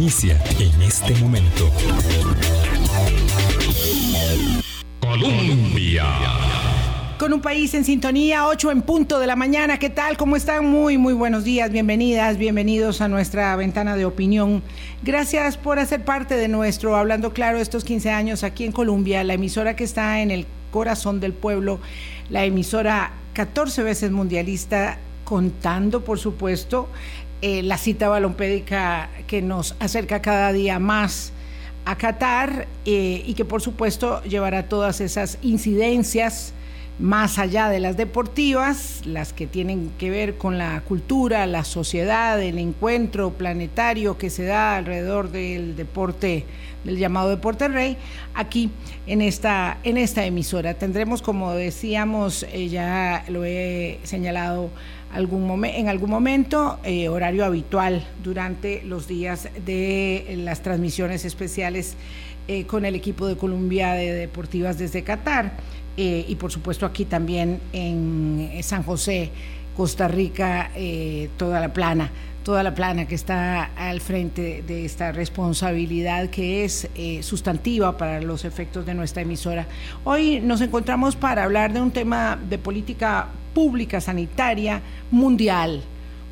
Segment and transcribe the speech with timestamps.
[0.00, 1.70] inicia en este momento.
[4.98, 6.06] Colombia.
[7.18, 9.78] Con un país en sintonía, 8 en punto de la mañana.
[9.78, 10.16] ¿Qué tal?
[10.16, 10.64] ¿Cómo están?
[10.64, 11.70] Muy, muy buenos días.
[11.70, 14.62] Bienvenidas, bienvenidos a nuestra ventana de opinión.
[15.02, 19.34] Gracias por hacer parte de nuestro Hablando Claro estos 15 años aquí en Colombia, la
[19.34, 21.78] emisora que está en el corazón del pueblo,
[22.30, 26.88] la emisora 14 veces mundialista, contando, por supuesto,
[27.42, 31.32] eh, la cita balompédica que nos acerca cada día más
[31.84, 36.52] a Qatar eh, y que por supuesto llevará todas esas incidencias
[37.00, 42.40] más allá de las deportivas, las que tienen que ver con la cultura, la sociedad,
[42.42, 46.44] el encuentro planetario que se da alrededor del deporte,
[46.84, 47.96] del llamado deporte rey,
[48.34, 48.70] aquí
[49.06, 50.74] en esta, en esta emisora.
[50.74, 54.68] Tendremos, como decíamos, eh, ya lo he señalado
[55.12, 61.96] en algún momento, eh, horario habitual durante los días de las transmisiones especiales
[62.48, 65.52] eh, con el equipo de Colombia de Deportivas desde Qatar
[65.96, 69.30] eh, y por supuesto aquí también en San José,
[69.76, 70.70] Costa Rica,
[71.36, 72.10] toda la plana
[72.42, 76.88] toda la plana que está al frente de esta responsabilidad que es
[77.20, 79.66] sustantiva para los efectos de nuestra emisora.
[80.04, 85.82] Hoy nos encontramos para hablar de un tema de política pública sanitaria mundial,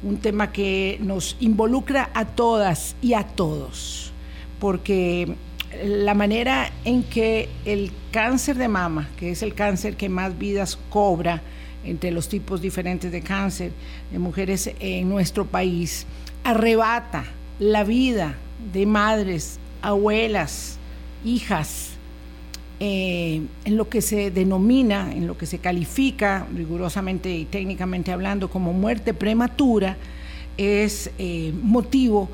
[0.02, 4.12] un tema que nos involucra a todas y a todos,
[4.60, 5.34] porque
[5.84, 10.78] la manera en que el cáncer de mama, que es el cáncer que más vidas
[10.88, 11.42] cobra
[11.84, 13.72] entre los tipos diferentes de cáncer
[14.10, 16.06] de mujeres en nuestro país,
[16.44, 17.24] arrebata
[17.58, 18.36] la vida
[18.72, 20.78] de madres, abuelas,
[21.24, 21.90] hijas,
[22.80, 28.48] eh, en lo que se denomina, en lo que se califica rigurosamente y técnicamente hablando
[28.48, 29.96] como muerte prematura,
[30.56, 32.28] es eh, motivo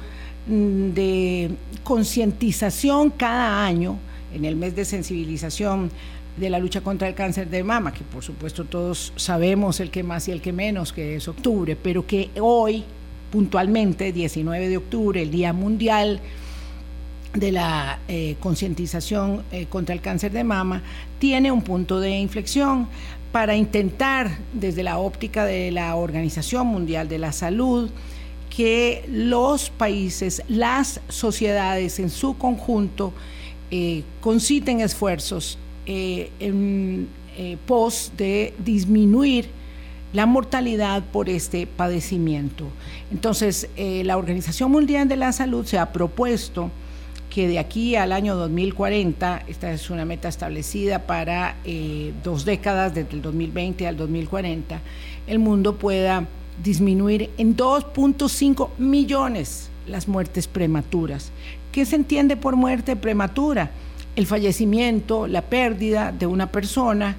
[0.46, 1.50] mm, de
[1.82, 3.98] concientización cada año
[4.34, 5.90] en el mes de sensibilización
[6.36, 10.02] de la lucha contra el cáncer de mama, que por supuesto todos sabemos el que
[10.02, 12.84] más y el que menos, que es octubre, pero que hoy,
[13.30, 16.20] puntualmente, 19 de octubre, el Día Mundial
[17.34, 20.82] de la eh, concientización eh, contra el cáncer de mama
[21.18, 22.88] tiene un punto de inflexión
[23.32, 27.90] para intentar desde la óptica de la Organización Mundial de la Salud
[28.48, 33.12] que los países, las sociedades en su conjunto
[33.72, 37.08] eh, conciten esfuerzos en
[37.66, 39.48] pos de disminuir
[40.12, 42.66] la mortalidad por este padecimiento.
[43.10, 46.70] Entonces, la Organización Mundial de la Salud se ha propuesto
[47.34, 52.94] que de aquí al año 2040, esta es una meta establecida para eh, dos décadas,
[52.94, 54.80] desde el 2020 al 2040,
[55.26, 56.28] el mundo pueda
[56.62, 61.32] disminuir en 2.5 millones las muertes prematuras.
[61.72, 63.72] ¿Qué se entiende por muerte prematura?
[64.16, 67.16] El fallecimiento, la pérdida de una persona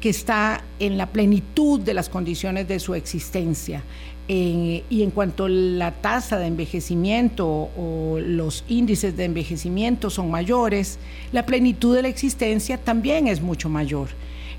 [0.00, 3.82] que está en la plenitud de las condiciones de su existencia,
[4.28, 10.98] y en cuanto la tasa de envejecimiento o los índices de envejecimiento son mayores,
[11.32, 14.08] la plenitud de la existencia también es mucho mayor.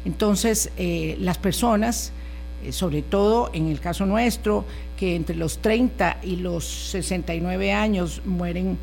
[0.05, 2.13] Entonces, eh, las personas,
[2.63, 4.63] eh, sobre todo en el caso nuestro,
[4.95, 8.77] que entre los 30 y los 69 años mueren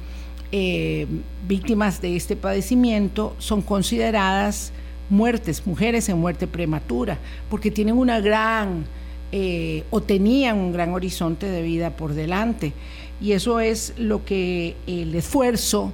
[0.57, 1.09] eh,
[1.49, 4.71] víctimas de este padecimiento, son consideradas
[5.11, 7.19] muertes, mujeres en muerte prematura,
[7.51, 8.85] porque tienen una gran
[9.33, 12.73] eh, o tenían un gran horizonte de vida por delante.
[13.21, 15.93] Y eso es lo que el esfuerzo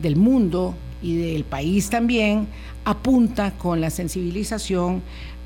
[0.00, 2.46] del mundo y del país también
[2.84, 5.02] apunta con la sensibilización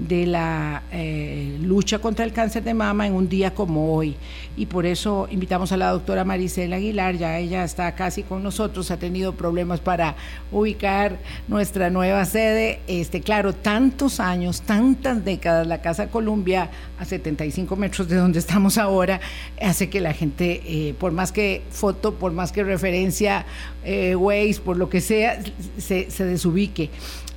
[0.08, 4.16] de la eh, lucha contra el cáncer de mama en un día como hoy.
[4.56, 8.90] Y por eso invitamos a la doctora Maricela Aguilar, ya ella está casi con nosotros,
[8.90, 10.16] ha tenido problemas para
[10.50, 11.18] ubicar
[11.48, 12.80] nuestra nueva sede.
[12.86, 18.78] Este, claro, tantos años, tantas décadas, la Casa Columbia a 75 metros de donde estamos
[18.78, 19.20] ahora,
[19.60, 23.44] hace que la gente, eh, por más que foto, por más que referencia,
[23.84, 24.16] eh,
[24.64, 25.40] por lo que sea,
[25.78, 26.90] se, se desubique.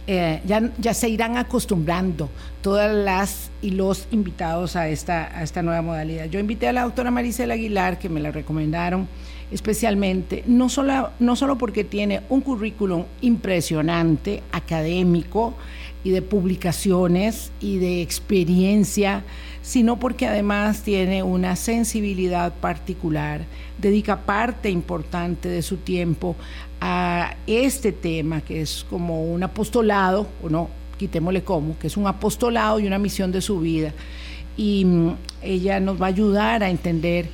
[0.05, 2.29] Eh, ya, ya se irán acostumbrando
[2.61, 6.25] todas las y los invitados a esta, a esta nueva modalidad.
[6.25, 9.07] Yo invité a la doctora Maricela Aguilar, que me la recomendaron
[9.53, 15.53] especialmente, no solo, no solo porque tiene un currículum impresionante, académico
[16.03, 19.23] y de publicaciones y de experiencia,
[19.63, 23.41] sino porque además tiene una sensibilidad particular,
[23.79, 26.35] dedica parte importante de su tiempo
[26.81, 32.05] a este tema, que es como un apostolado, o no, quitémosle como, que es un
[32.05, 33.93] apostolado y una misión de su vida.
[34.57, 37.27] Y mm, ella nos va a ayudar a entender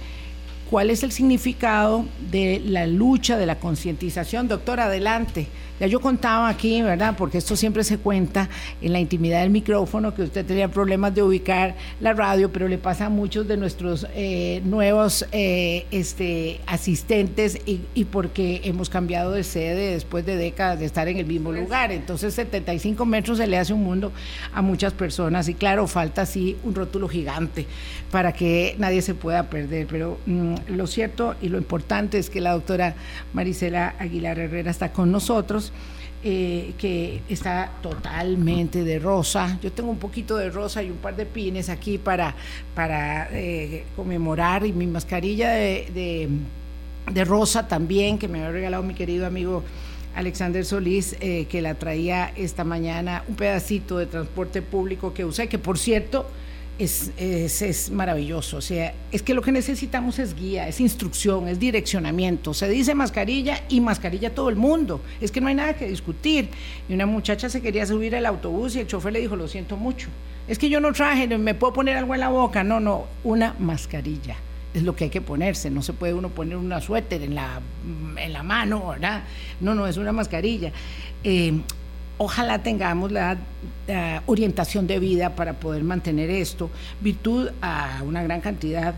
[0.70, 4.48] cuál es el significado de la lucha, de la concientización.
[4.48, 5.48] Doctor, adelante.
[5.80, 7.16] Ya yo contaba aquí, ¿verdad?
[7.18, 8.50] Porque esto siempre se cuenta
[8.81, 12.78] en la intimidad del micrófono, que usted tenía problemas de ubicar la radio, pero le
[12.78, 19.31] pasa a muchos de nuestros eh, nuevos eh, este, asistentes y, y, porque hemos cambiado
[19.31, 21.92] de sede después de décadas de estar en el mismo lugar.
[21.92, 24.12] Entonces 75 metros se le hace un mundo
[24.54, 27.66] a muchas personas y claro, falta así un rótulo gigante
[28.12, 29.88] para que nadie se pueda perder.
[29.88, 32.96] Pero mm, lo cierto y lo importante es que la doctora
[33.34, 35.69] Marisela Aguilar Herrera está con nosotros
[36.21, 39.57] eh, que está totalmente de rosa.
[39.62, 42.36] Yo tengo un poquito de rosa y un par de pines aquí para,
[42.75, 46.30] para eh, conmemorar y mi mascarilla de,
[47.10, 49.63] de, rosa también que me había regalado mi querido amigo
[50.13, 55.48] Alexander Solís, eh, que la traía esta mañana, un pedacito de transporte público que usé,
[55.48, 56.30] que por cierto
[56.80, 58.58] es, es, maravilloso.
[58.58, 62.54] O sea, es que lo que necesitamos es guía, es instrucción, es direccionamiento.
[62.54, 65.02] Se dice mascarilla y mascarilla todo el mundo.
[65.20, 66.50] Es que no hay nada que discutir.
[66.88, 69.76] Y una muchacha se quería subir al autobús y el chofer le dijo, lo siento
[69.76, 70.08] mucho.
[70.48, 72.64] Es que yo no traje, me puedo poner algo en la boca.
[72.64, 74.38] No, no, una mascarilla.
[74.74, 77.60] Es lo que hay que ponerse, no se puede uno poner una suéter en la,
[78.18, 79.24] en la mano, ¿verdad?
[79.60, 80.72] No, no, es una mascarilla.
[81.24, 81.60] Eh,
[82.19, 83.38] ojalá tengamos la,
[84.27, 86.69] orientación de vida para poder mantener esto,
[87.01, 88.94] virtud a una gran cantidad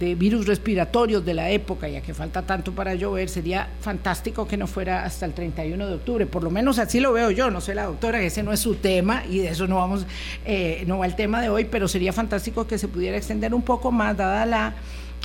[0.00, 4.56] de virus respiratorios de la época, ya que falta tanto para llover, sería fantástico que
[4.56, 7.60] no fuera hasta el 31 de octubre, por lo menos así lo veo yo, no
[7.60, 10.06] sé la doctora, ese no es su tema y de eso no vamos,
[10.44, 13.62] eh, no va el tema de hoy, pero sería fantástico que se pudiera extender un
[13.62, 14.74] poco más, dada la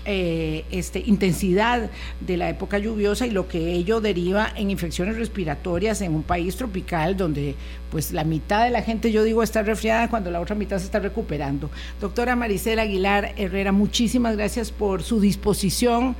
[0.09, 1.89] eh, este, intensidad
[2.21, 6.56] de la época lluviosa y lo que ello deriva en infecciones respiratorias en un país
[6.56, 7.56] tropical donde
[7.92, 10.86] pues la mitad de la gente, yo digo, está resfriada cuando la otra mitad se
[10.86, 11.69] está recuperando.
[12.00, 16.15] Doctora Maricela Aguilar Herrera, muchísimas gracias por su disposición.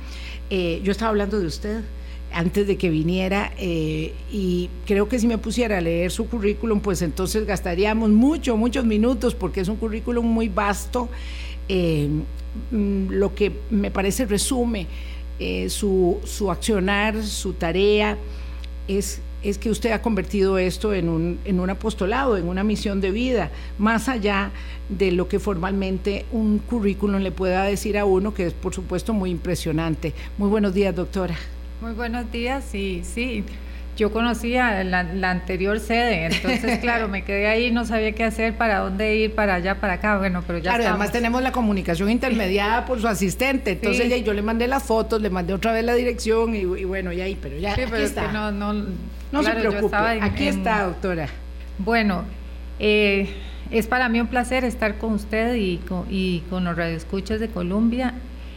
[0.50, 1.80] Eh, yo estaba hablando de usted
[2.30, 6.80] antes de que viniera eh, y creo que si me pusiera a leer su currículum,
[6.80, 11.08] pues entonces gastaríamos mucho, muchos minutos porque es un currículum muy vasto.
[12.70, 14.86] Lo que me parece resume
[15.38, 18.18] eh, su, su, accionar, su tarea,
[18.88, 23.00] es, es que usted ha convertido esto en un, en un apostolado, en una misión
[23.00, 24.50] de vida, más allá
[24.88, 29.12] de lo que formalmente un currículum le pueda decir a uno, que es por supuesto
[29.12, 30.12] muy impresionante.
[30.38, 31.36] Muy buenos días, doctora.
[31.80, 33.44] Muy buenos días, sí, sí
[33.98, 38.78] yo conocía la, anterior sede, entonces claro, me quedé ahí, no sabía qué hacer, para
[38.78, 42.86] dónde ir, para allá, para acá, bueno, pero ya Claro, además tenemos la comunicación intermediada
[42.86, 46.54] por su asistente, entonces yo le mandé las fotos, le mandé otra vez la dirección
[46.54, 48.30] y, bueno, y ahí, pero ya aquí está.
[48.30, 48.86] no, no,
[49.32, 51.28] no se preocupe, aquí está, doctora.
[51.78, 52.24] Bueno,
[52.78, 53.28] eh,
[53.72, 57.48] es para mí un placer estar con usted y con, y con los radioescuchas de
[57.48, 58.14] Colombia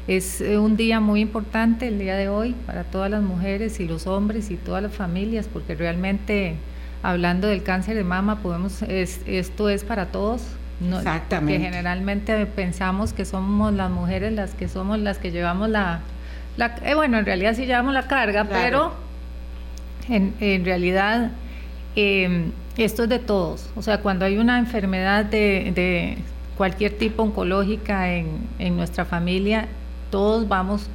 [0.07, 3.87] es eh, un día muy importante el día de hoy para todas las mujeres y
[3.87, 6.55] los hombres y todas las familias, porque realmente
[7.03, 10.43] hablando del cáncer de mama, podemos esto es para todos.
[10.83, 11.59] Exactamente.
[11.59, 16.01] Que generalmente pensamos que somos las mujeres las que somos las que llevamos la,
[16.83, 18.93] eh, bueno, en realidad sí llevamos la carga, pero
[20.09, 21.31] en, en realidad
[21.95, 23.69] em, esto es de todos.
[23.75, 26.17] O sea, cuando hay una enfermedad de, de
[26.57, 28.27] cualquier tipo oncológica en,
[28.59, 29.67] en nuestra familia,
[30.11, 30.87] todos vamos,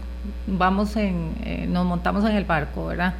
[0.46, 3.14] vamos en, eh, nos montamos en el barco, ¿verdad?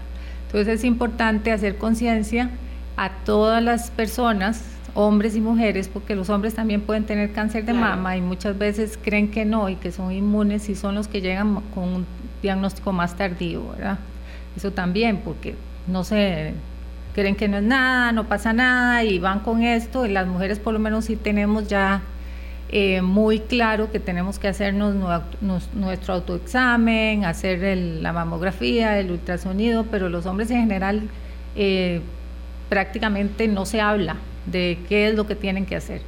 [0.46, 2.50] Entonces es importante hacer conciencia
[2.96, 4.62] a todas las personas,
[4.94, 8.98] hombres y mujeres, porque los hombres también pueden tener cáncer de mama y muchas veces
[9.02, 12.06] creen que no y que son inmunes y son los que llegan con un
[12.42, 13.98] diagnóstico más tardío, ¿verdad?
[14.56, 15.54] Eso también, porque
[15.86, 16.54] no sé,
[17.14, 20.58] creen que no es nada, no pasa nada y van con esto y las mujeres
[20.58, 22.02] por lo menos sí tenemos ya
[22.68, 24.96] eh, muy claro que tenemos que hacernos
[25.73, 31.02] nuestro autoexamen, hacer la mamografía, el ultrasonido, pero los hombres en general
[31.54, 32.00] eh,
[32.68, 36.02] prácticamente no se habla de qué es lo que tienen que hacer.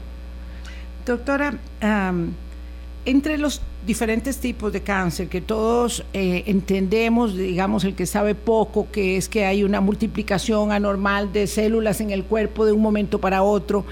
[1.06, 1.54] Doctora,
[3.04, 8.88] entre los diferentes tipos de cáncer que todos eh, entendemos, digamos, el que sabe poco,
[8.90, 13.20] que es que hay una multiplicación anormal de células en el cuerpo de un momento
[13.20, 13.86] para otro,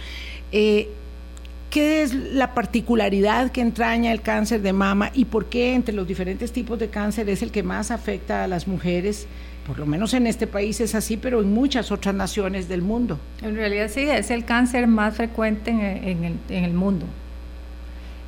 [1.77, 6.09] ¿Qué es la particularidad que entraña el cáncer de mama y por qué entre los
[6.09, 9.27] diferentes tipos de cáncer es el que más afecta a las mujeres?
[9.67, 13.19] Por lo menos en este país es así, pero en muchas otras naciones del mundo.
[13.43, 17.05] En realidad sí, es el cáncer más frecuente en, el, mundo,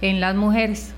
[0.02, 0.92] en las mujeres.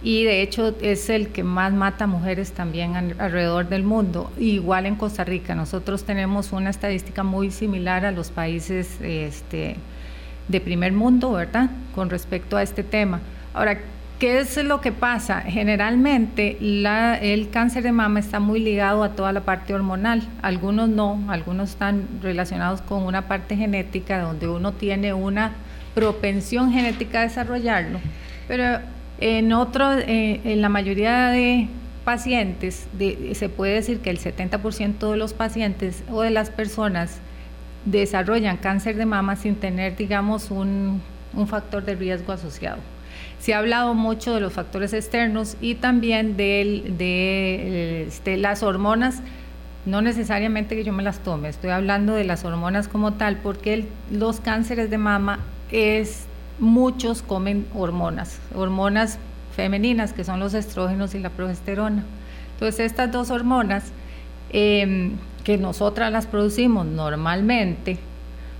[0.00, 4.30] Y de hecho es el que más mata mujeres también alrededor del mundo.
[4.38, 9.74] Igual en Costa Rica, nosotros tenemos una estadística muy similar a los países este,
[10.48, 11.70] de primer mundo, ¿verdad?
[11.94, 13.20] Con respecto a este tema.
[13.54, 13.78] Ahora,
[14.18, 15.42] ¿Qué es lo que pasa?
[15.42, 20.26] Generalmente el cáncer de mama está muy ligado a toda la parte hormonal.
[20.40, 25.52] Algunos no, algunos están relacionados con una parte genética donde uno tiene una
[25.94, 27.98] propensión genética a desarrollarlo.
[28.48, 28.78] Pero
[29.20, 31.68] en otro, eh, en la mayoría de
[32.06, 32.86] pacientes,
[33.34, 37.20] se puede decir que el 70% de los pacientes o de las personas
[37.86, 41.00] desarrollan cáncer de mama sin tener, digamos, un
[41.48, 42.78] factor de riesgo asociado.
[43.38, 49.22] Se ha hablado mucho de los factores externos y también de, este, las hormonas,
[49.84, 53.86] no necesariamente que yo me las tome, estoy hablando de las hormonas como tal, porque
[54.10, 55.38] los cánceres de mama
[55.70, 56.24] es
[56.58, 59.18] muchos comen hormonas, hormonas
[59.54, 62.04] femeninas que son los estrógenos y la progesterona.
[62.54, 63.92] Entonces estas dos hormonas
[64.50, 65.12] em,
[65.46, 67.98] que nosotras las producimos normalmente,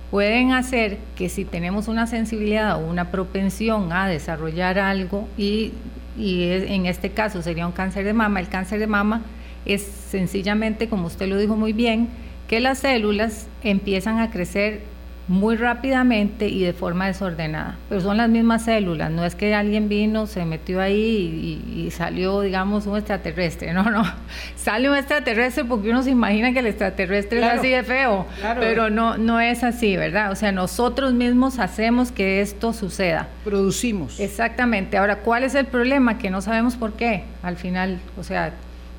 [0.09, 5.73] pueden hacer que si tenemos una sensibilidad o una propensión a desarrollar algo y,
[6.17, 9.23] en este caso sería un cáncer de mama, el cáncer de mama
[9.65, 12.07] es sencillamente, como usted lo dijo muy bien,
[12.47, 14.83] que las células empiezan a crecer
[15.27, 17.75] muy rápidamente y de forma desordenada.
[17.89, 22.41] Pero son las mismas células, no es que alguien vino, se metió ahí y, salió,
[22.41, 23.73] digamos, un extraterrestre.
[23.73, 24.03] No, no.
[24.55, 28.25] Sale un extraterrestre porque uno se imagina que el extraterrestre es así de feo,
[28.59, 30.31] pero no, no es así, ¿verdad?
[30.31, 33.27] O sea, nosotros mismos hacemos que esto suceda.
[33.43, 34.19] Producimos.
[34.19, 34.97] Exactamente.
[34.97, 36.17] Ahora, ¿cuál es el problema?
[36.17, 37.23] Que no sabemos por qué.
[37.43, 38.53] Al final, o sea,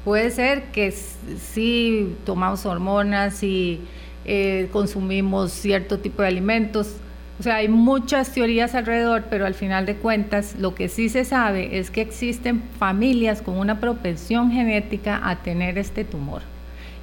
[0.05, 3.81] puede ser que sí tomamos hormonas y
[4.31, 6.97] eh, consumimos cierto tipo de alimentos.
[7.41, 11.25] O sea, hay muchas teorías alrededor, pero al final de cuentas lo que sí se
[11.25, 16.43] sabe es que existen familias con una propensión genética a tener este tumor.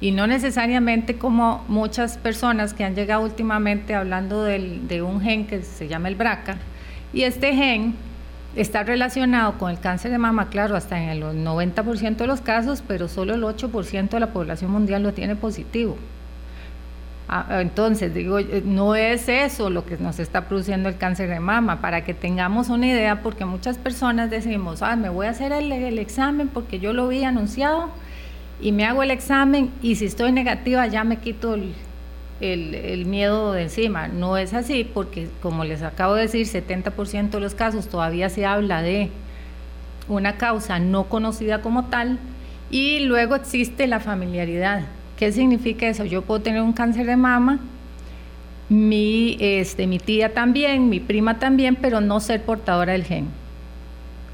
[0.00, 5.62] Y no necesariamente como muchas personas que han llegado últimamente hablando de un gen que
[5.62, 6.58] se llama el BRCA.
[7.12, 7.94] Y este gen
[8.54, 12.84] está relacionado con el cáncer de mama, claro, hasta en el 90% de los casos,
[12.86, 15.96] pero solo el 8% de la población mundial lo tiene positivo.
[17.28, 21.40] Ah, entonces, digo, eh, no es eso lo que nos está produciendo el cáncer de
[21.40, 25.50] mama, para que tengamos una idea, porque muchas personas decimos, ah, me voy a hacer
[25.50, 27.90] el, examen porque yo lo vi anunciado
[28.60, 31.74] y me hago el examen y si estoy negativa ya me quito el,
[32.40, 34.06] el, miedo de encima.
[34.06, 38.46] No es así, porque como les acabo de decir, 70% de los casos todavía se
[38.46, 39.10] habla de
[40.08, 42.20] una causa no conocida como tal
[42.70, 44.84] y luego existe la familiaridad.
[45.16, 46.04] ¿Qué significa eso?
[46.04, 47.58] Yo puedo tener un cáncer de mama,
[48.68, 53.28] mi, este, mi tía también, mi prima también, pero no ser portadora del gen.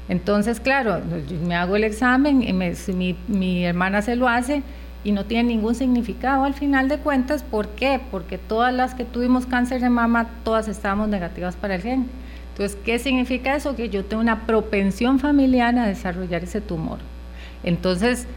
[0.09, 1.01] Entonces, claro,
[1.45, 4.61] me hago el examen, y mi, mi hermana se lo hace
[5.05, 7.43] y no tiene ningún significado al final de cuentas.
[7.43, 8.01] ¿Por qué?
[8.11, 12.07] Porque todas las que tuvimos cáncer de mama, todas estábamos negativas para el gen.
[12.51, 13.75] Entonces, ¿qué significa eso?
[13.75, 16.99] Que yo tengo una propensión familiar a desarrollar ese tumor.
[17.63, 18.27] Entonces,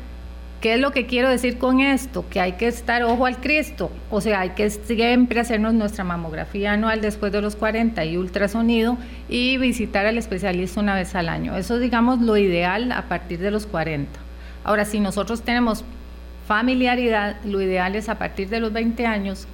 [0.60, 2.24] ¿Qué es lo que quiero decir con esto?
[2.30, 6.72] Que hay que estar ojo al Cristo, o sea, hay que siempre hacernos nuestra mamografía
[6.72, 8.96] anual después de los 40 y ultrasonido
[9.28, 11.56] y visitar al especialista una vez al año.
[11.56, 14.18] Eso es, digamos, lo ideal a partir de los 40.
[14.64, 15.84] Ahora, si nosotros tenemos
[16.48, 19.46] familiaridad, lo ideal es a partir de los 20 años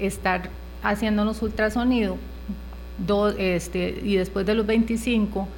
[0.00, 0.50] estar
[0.82, 2.18] haciéndonos ultrasonido
[3.38, 5.48] este, y después de los 25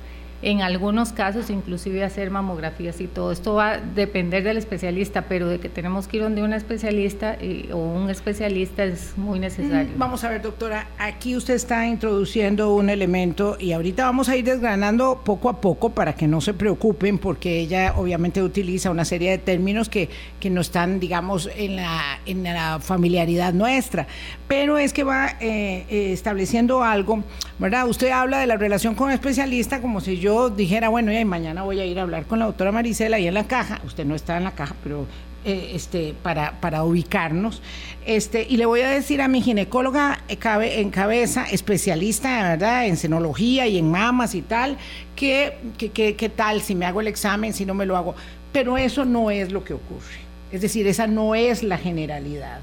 [0.43, 3.33] en algunos casos inclusive hacer mamografías y todo.
[3.33, 7.37] Esto va a depender del especialista, pero de que tenemos que ir donde un especialista
[7.41, 9.93] eh, o un especialista es muy necesario.
[9.95, 14.37] Mm, vamos a ver, doctora, aquí usted está introduciendo un elemento y ahorita vamos a
[14.37, 19.05] ir desgranando poco a poco para que no se preocupen porque ella obviamente utiliza una
[19.05, 20.09] serie de términos que,
[20.41, 24.09] que no están, digamos, en la, en la familiaridad nuestra,
[24.49, 27.23] pero es que va eh, eh, estableciendo algo,
[27.59, 27.89] ¿verdad?
[27.89, 31.63] Usted habla de la relación con el especialista como si yo dijera, bueno, y mañana
[31.63, 34.15] voy a ir a hablar con la doctora Marisela ahí en la caja, usted no
[34.15, 35.07] está en la caja, pero
[35.45, 37.63] eh, este, para, para ubicarnos,
[38.07, 43.67] este, y le voy a decir a mi ginecóloga en cabeza, especialista, ¿verdad?, en senología
[43.67, 44.79] y en mamas y tal,
[45.17, 48.15] que, que, tal si me hago el examen, si no me lo hago.
[48.53, 50.23] Pero eso no es lo que ocurre.
[50.53, 52.61] Es decir, esa no es la generalidad.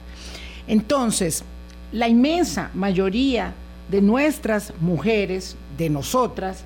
[0.68, 1.44] Entonces,
[1.92, 3.54] la inmensa mayoría
[3.90, 6.64] de nuestras mujeres, de nosotras,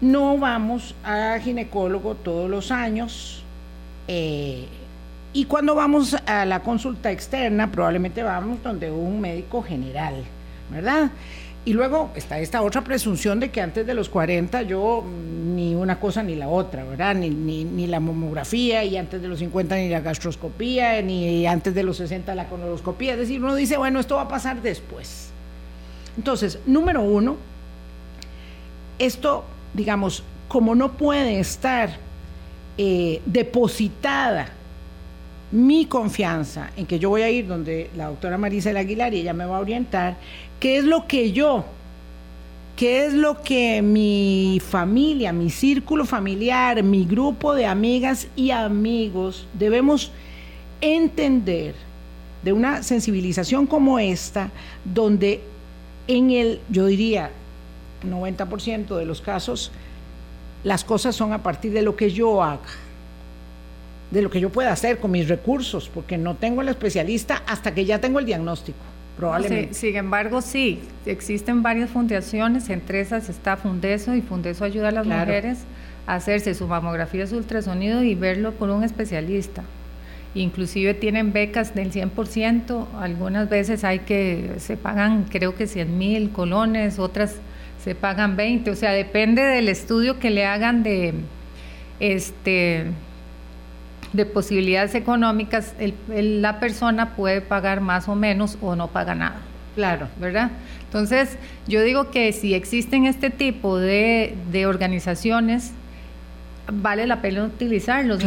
[0.00, 3.42] no vamos a ginecólogo todos los años.
[4.08, 4.66] Eh,
[5.32, 10.24] y cuando vamos a la consulta externa, probablemente vamos donde un médico general,
[10.70, 11.10] ¿verdad?
[11.64, 15.04] Y luego está esta otra presunción de que antes de los 40 yo
[15.54, 17.14] ni una cosa ni la otra, ¿verdad?
[17.14, 21.82] Ni, ni, la mamografía y antes de los 50 ni la gastroscopía, ni antes de
[21.82, 23.12] los 60 la conoroscopía.
[23.12, 25.28] Es decir, uno dice, bueno, esto va a pasar después.
[26.16, 27.36] Entonces, número uno,
[28.98, 31.96] esto digamos, como no puede estar
[32.78, 34.48] eh, depositada
[35.52, 39.32] mi confianza en que yo voy a ir donde la doctora Marisa Aguilar y ella
[39.32, 40.16] me va a orientar,
[40.60, 41.64] qué es lo que yo,
[42.76, 49.46] qué es lo que mi familia, mi círculo familiar, mi grupo de amigas y amigos
[49.52, 50.12] debemos
[50.80, 51.74] entender
[52.42, 54.50] de una sensibilización como esta,
[54.84, 55.40] donde
[56.06, 57.30] en el, yo diría,
[58.04, 59.70] 90% de los casos,
[60.64, 62.60] las cosas son a partir de lo que yo haga,
[64.10, 67.74] de lo que yo pueda hacer con mis recursos, porque no tengo el especialista hasta
[67.74, 68.78] que ya tengo el diagnóstico,
[69.16, 69.74] probablemente.
[69.74, 75.06] sin embargo, sí, existen varias fundaciones, entre esas está Fundeso y Fundeso ayuda a las
[75.06, 75.60] mujeres
[76.06, 79.62] a hacerse su mamografía de ultrasonido y verlo por un especialista.
[80.34, 86.30] Inclusive tienen becas del 100%, algunas veces hay que, se pagan creo que 100 mil
[86.30, 87.36] colones, otras
[87.82, 91.14] se pagan 20, o sea, depende del estudio que le hagan de,
[91.98, 92.86] este,
[94.12, 95.74] de posibilidades económicas,
[96.08, 99.40] la persona puede pagar más o menos o no paga nada.
[99.74, 100.08] Claro.
[100.18, 100.50] ¿Verdad?
[100.84, 105.72] Entonces, yo digo que si existen este tipo de, de organizaciones,
[106.72, 108.22] vale la pena utilizarlos.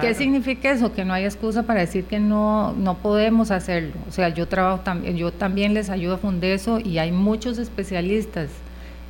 [0.00, 0.92] ¿qué, significa eso?
[0.92, 3.94] Que no hay excusa para decir que no, no podemos hacerlo.
[4.08, 8.50] O sea, yo trabajo también, yo también les ayudo a Fundeso y hay muchos especialistas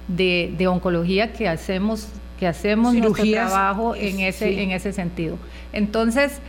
[0.08, 5.38] de, de oncología que hacemos, que hacemos nuestro trabajo en ese, en ese sentido.
[5.72, 6.40] Entonces,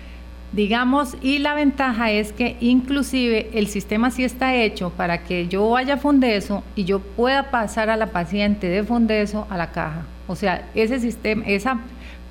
[0.52, 5.70] digamos, y la ventaja es que inclusive el sistema sí está hecho para que yo
[5.70, 10.06] vaya a Fundeso y yo pueda pasar a la paciente de Fundeso a la caja.
[10.28, 11.80] O sea, ese sistema, esa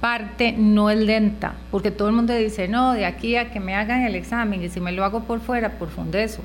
[0.00, 3.74] parte no es lenta, porque todo el mundo dice, no, de aquí a que me
[3.74, 6.42] hagan el examen y si me lo hago por fuera, por Fundeso.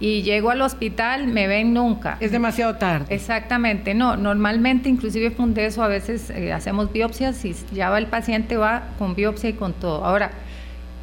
[0.00, 2.18] Y llego al hospital, me ven nunca.
[2.20, 3.12] Es demasiado tarde.
[3.12, 8.56] Exactamente, no, normalmente inclusive Fundeso a veces eh, hacemos biopsias y ya va el paciente,
[8.56, 10.04] va con biopsia y con todo.
[10.04, 10.30] Ahora,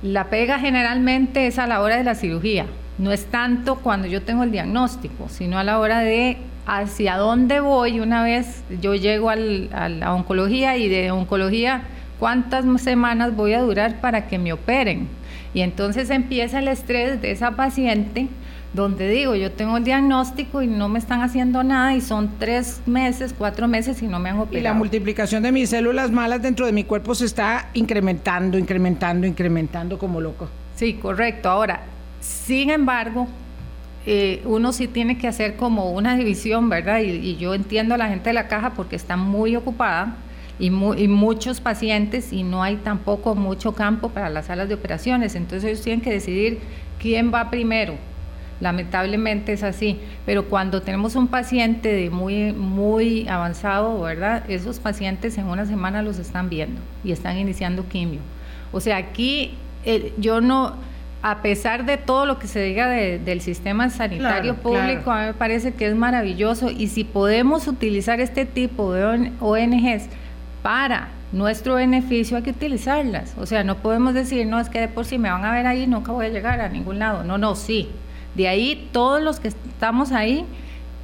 [0.01, 4.21] la pega generalmente es a la hora de la cirugía, no es tanto cuando yo
[4.21, 9.29] tengo el diagnóstico, sino a la hora de hacia dónde voy una vez yo llego
[9.29, 11.83] a la oncología y de oncología
[12.19, 15.07] cuántas semanas voy a durar para que me operen.
[15.53, 18.27] Y entonces empieza el estrés de esa paciente
[18.75, 22.81] donde digo, yo tengo el diagnóstico y no me están haciendo nada y son tres
[22.85, 24.59] meses, cuatro meses y no me han operado.
[24.59, 29.25] Y la multiplicación de mis células malas dentro de mi cuerpo se está incrementando, incrementando,
[29.25, 30.49] incrementando como loco.
[30.75, 31.49] Sí, correcto.
[31.49, 31.83] Ahora,
[32.19, 33.27] sin embargo,
[34.05, 36.99] eh, uno sí tiene que hacer como una división, ¿verdad?
[36.99, 40.15] Y, yo entiendo a la gente de la caja porque está muy ocupada
[40.59, 45.35] y, y, muchos pacientes y no hay tampoco mucho campo para las salas de operaciones.
[45.35, 46.59] Entonces ellos tienen que decidir
[46.99, 47.95] quién va primero.
[48.61, 54.49] Lamentablemente es así, pero cuando tenemos un paciente de muy, muy avanzado, ¿verdad?
[54.49, 58.21] Esos pacientes en una semana los están viendo y están iniciando quimio.
[58.71, 59.51] O sea, aquí
[59.83, 60.75] eh, yo no
[61.21, 65.33] a pesar de todo lo que se diga del sistema sanitario público, a mí me
[65.33, 70.07] parece que es maravilloso y si podemos utilizar este tipo de ONGs
[70.61, 73.33] para nuestro beneficio hay que utilizarlas.
[73.39, 75.65] O sea, no podemos decir, no, es que de por sí me van a ver
[75.65, 77.23] ahí, nunca voy a llegar a ningún lado.
[77.23, 77.89] No, no, sí.
[78.35, 80.45] De ahí todos los que estamos ahí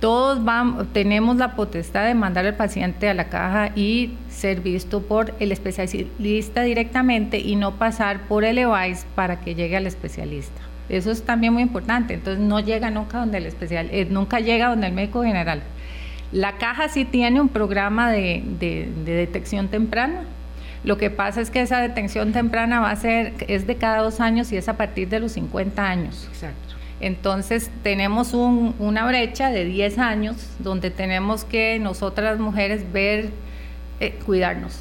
[0.02, 5.04] todos vamos, tenemos la potestad de mandar al paciente a la caja y ser visto
[5.04, 10.60] por el especialista directamente y no pasar por el EVAIS para que llegue al especialista.
[10.90, 12.16] Eso es también muy importante.
[12.16, 15.62] Entonces no llega nunca donde el especial, eh, nunca llega donde el médico general.
[16.32, 20.24] La caja sí tiene un programa de, de, de, detección temprana.
[20.84, 24.20] Lo que pasa es que esa detección temprana va a ser, es de cada dos
[24.20, 26.28] años y es a partir de los 50 años.
[26.32, 26.71] Exacto.
[27.02, 33.32] Entonces tenemos una brecha de 10 años donde tenemos que nosotras mujeres ver,
[34.00, 34.78] eh, cuidarnos.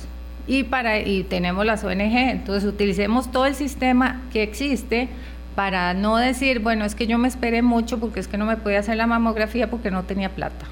[0.47, 5.09] Y, para, y tenemos las ONG, entonces utilicemos todo el sistema que existe
[5.55, 8.57] para no decir, bueno, es que yo me esperé mucho porque es que no me
[8.57, 10.67] podía hacer la mamografía porque no tenía plata.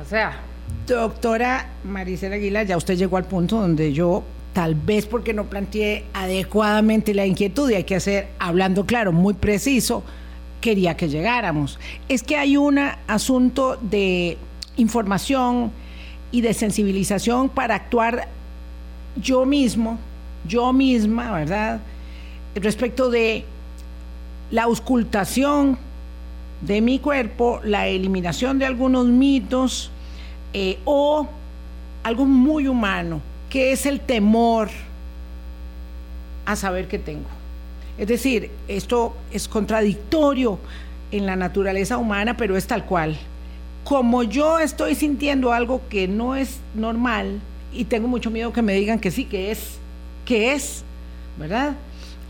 [0.00, 0.40] O sea.
[0.86, 4.24] Doctora Maricela Aguilar, ya usted llegó al punto donde yo
[4.54, 9.34] tal vez porque no planteé adecuadamente la inquietud y hay que hacer, hablando claro, muy
[9.34, 10.04] preciso,
[10.64, 11.78] quería que llegáramos.
[12.08, 14.38] Es que hay un asunto de
[14.78, 15.70] información
[16.32, 18.28] y de sensibilización para actuar
[19.14, 19.98] yo mismo,
[20.48, 21.82] yo misma, ¿verdad?
[22.54, 23.44] Respecto de
[24.50, 25.76] la auscultación
[26.62, 29.90] de mi cuerpo, la eliminación de algunos mitos
[30.54, 31.28] eh, o
[32.04, 34.70] algo muy humano, que es el temor
[36.46, 37.43] a saber que tengo.
[37.98, 40.58] Es decir, esto es contradictorio
[41.10, 43.16] en la naturaleza humana, pero es tal cual.
[43.84, 47.40] Como yo estoy sintiendo algo que no es normal
[47.72, 49.78] y tengo mucho miedo que me digan que sí, que es,
[50.24, 50.82] que es,
[51.38, 51.74] ¿verdad?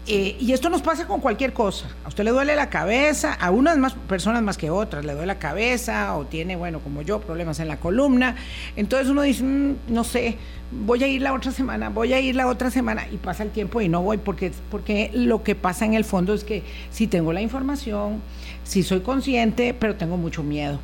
[0.07, 1.87] Eh, y esto nos pasa con cualquier cosa.
[2.05, 5.27] A usted le duele la cabeza, a unas más personas más que otras, le duele
[5.27, 8.37] la cabeza o tiene, bueno, como yo, problemas en la columna.
[8.77, 10.37] Entonces uno dice, mm, no sé,
[10.71, 13.51] voy a ir la otra semana, voy a ir la otra semana y pasa el
[13.51, 17.07] tiempo y no voy porque, porque lo que pasa en el fondo es que si
[17.07, 18.21] tengo la información,
[18.63, 20.81] si soy consciente, pero tengo mucho miedo.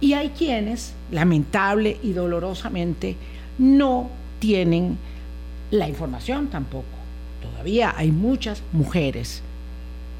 [0.00, 3.16] Y hay quienes, lamentable y dolorosamente,
[3.58, 4.96] no tienen
[5.72, 6.99] la información tampoco
[7.40, 9.42] todavía hay muchas mujeres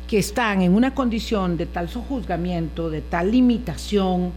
[0.08, 4.32] que están en una condición de tal sojuzgamiento, de tal limitación,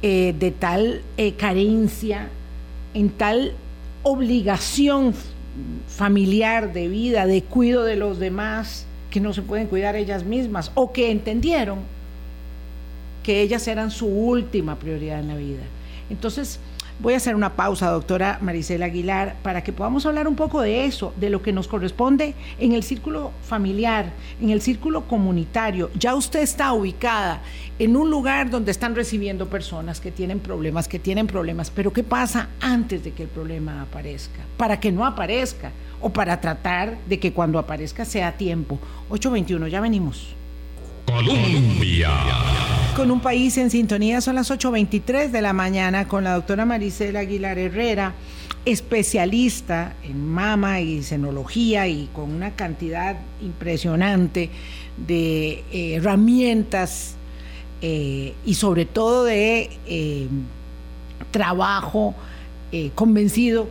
[0.00, 2.28] eh, de tal eh, carencia,
[2.94, 3.52] en tal
[4.04, 5.14] obligación
[5.88, 10.70] familiar de vida, de cuido de los demás, que no se pueden cuidar ellas mismas
[10.74, 11.80] o que entendieron
[13.24, 15.62] que ellas eran su última prioridad en la vida.
[16.08, 16.60] Entonces,
[16.98, 20.86] Voy a hacer una pausa, doctora Maricela Aguilar, para que podamos hablar un poco de
[20.86, 25.90] eso, de lo que nos corresponde en el círculo familiar, en el círculo comunitario.
[25.98, 27.42] Ya usted está ubicada
[27.78, 32.02] en un lugar donde están recibiendo personas que tienen problemas, que tienen problemas, pero ¿qué
[32.02, 34.40] pasa antes de que el problema aparezca?
[34.56, 38.78] Para que no aparezca o para tratar de que cuando aparezca sea tiempo.
[39.10, 40.34] 821, ya venimos.
[41.06, 42.10] Colombia.
[42.96, 47.20] Con un país en sintonía son las 8.23 de la mañana con la doctora Maricela
[47.20, 48.14] Aguilar Herrera,
[48.64, 54.50] especialista en mama y senología y con una cantidad impresionante
[54.96, 57.14] de eh, herramientas
[57.82, 60.28] eh, y sobre todo de eh,
[61.30, 62.14] trabajo
[62.94, 63.70] convencido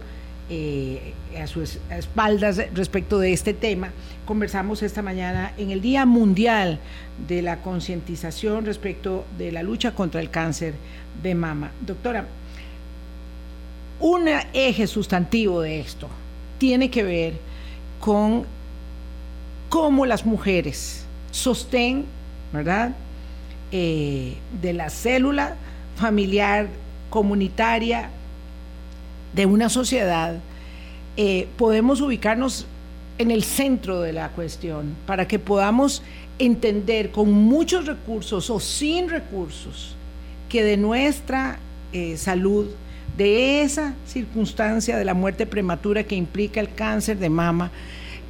[1.39, 3.91] a sus espaldas respecto de este tema.
[4.25, 6.79] Conversamos esta mañana en el Día Mundial
[7.27, 10.73] de la Concientización respecto de la lucha contra el cáncer
[11.21, 11.71] de mama.
[11.85, 12.25] Doctora,
[13.99, 16.09] un eje sustantivo de esto
[16.57, 17.33] tiene que ver
[17.99, 18.45] con
[19.69, 22.05] cómo las mujeres sostén,
[22.51, 22.95] ¿verdad?,
[23.71, 25.55] eh, de la célula
[25.97, 26.67] familiar
[27.11, 28.09] comunitaria
[29.33, 30.39] de una sociedad
[31.17, 32.67] eh, podemos ubicarnos
[33.17, 36.01] en el centro de la cuestión para que podamos
[36.39, 39.95] entender con muchos recursos o sin recursos
[40.49, 41.59] que de nuestra
[41.93, 42.67] eh, salud,
[43.17, 47.71] de esa circunstancia de la muerte prematura que implica el cáncer de mama,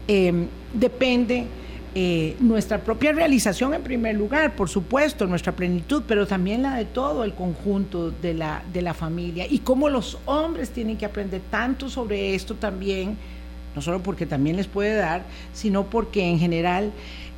[0.08, 1.48] eh, depende
[1.98, 6.84] eh, nuestra propia realización en primer lugar, por supuesto, nuestra plenitud, pero también la de
[6.84, 9.48] todo el conjunto de la, de la familia.
[9.50, 13.18] Y cómo los hombres tienen que aprender tanto sobre esto también,
[13.76, 16.92] no solo porque también les puede dar, sino porque en general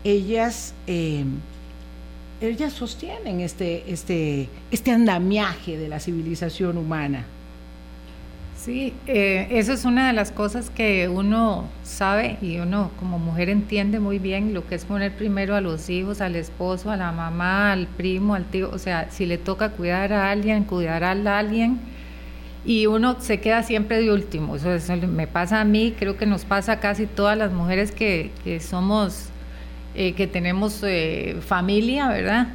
[0.03, 0.73] ellas...
[0.87, 1.25] Eh,
[2.39, 7.25] ellas sostienen este, este, este andamiaje de la civilización humana.
[8.57, 13.49] Sí, eh, eso es una de las cosas que uno sabe y uno como mujer
[13.49, 17.11] entiende muy bien lo que es poner primero a los hijos, al esposo, a la
[17.11, 18.69] mamá, al primo, al tío.
[18.71, 21.79] O sea, si le toca cuidar a alguien, cuidar a alguien
[22.67, 24.57] y uno se queda siempre de último.
[24.57, 28.29] Eso, me pasa a mí, creo que nos pasa a casi todas las mujeres que,
[28.61, 29.29] somos,
[29.95, 32.49] eh, que tenemos eh, familia, ¿verdad?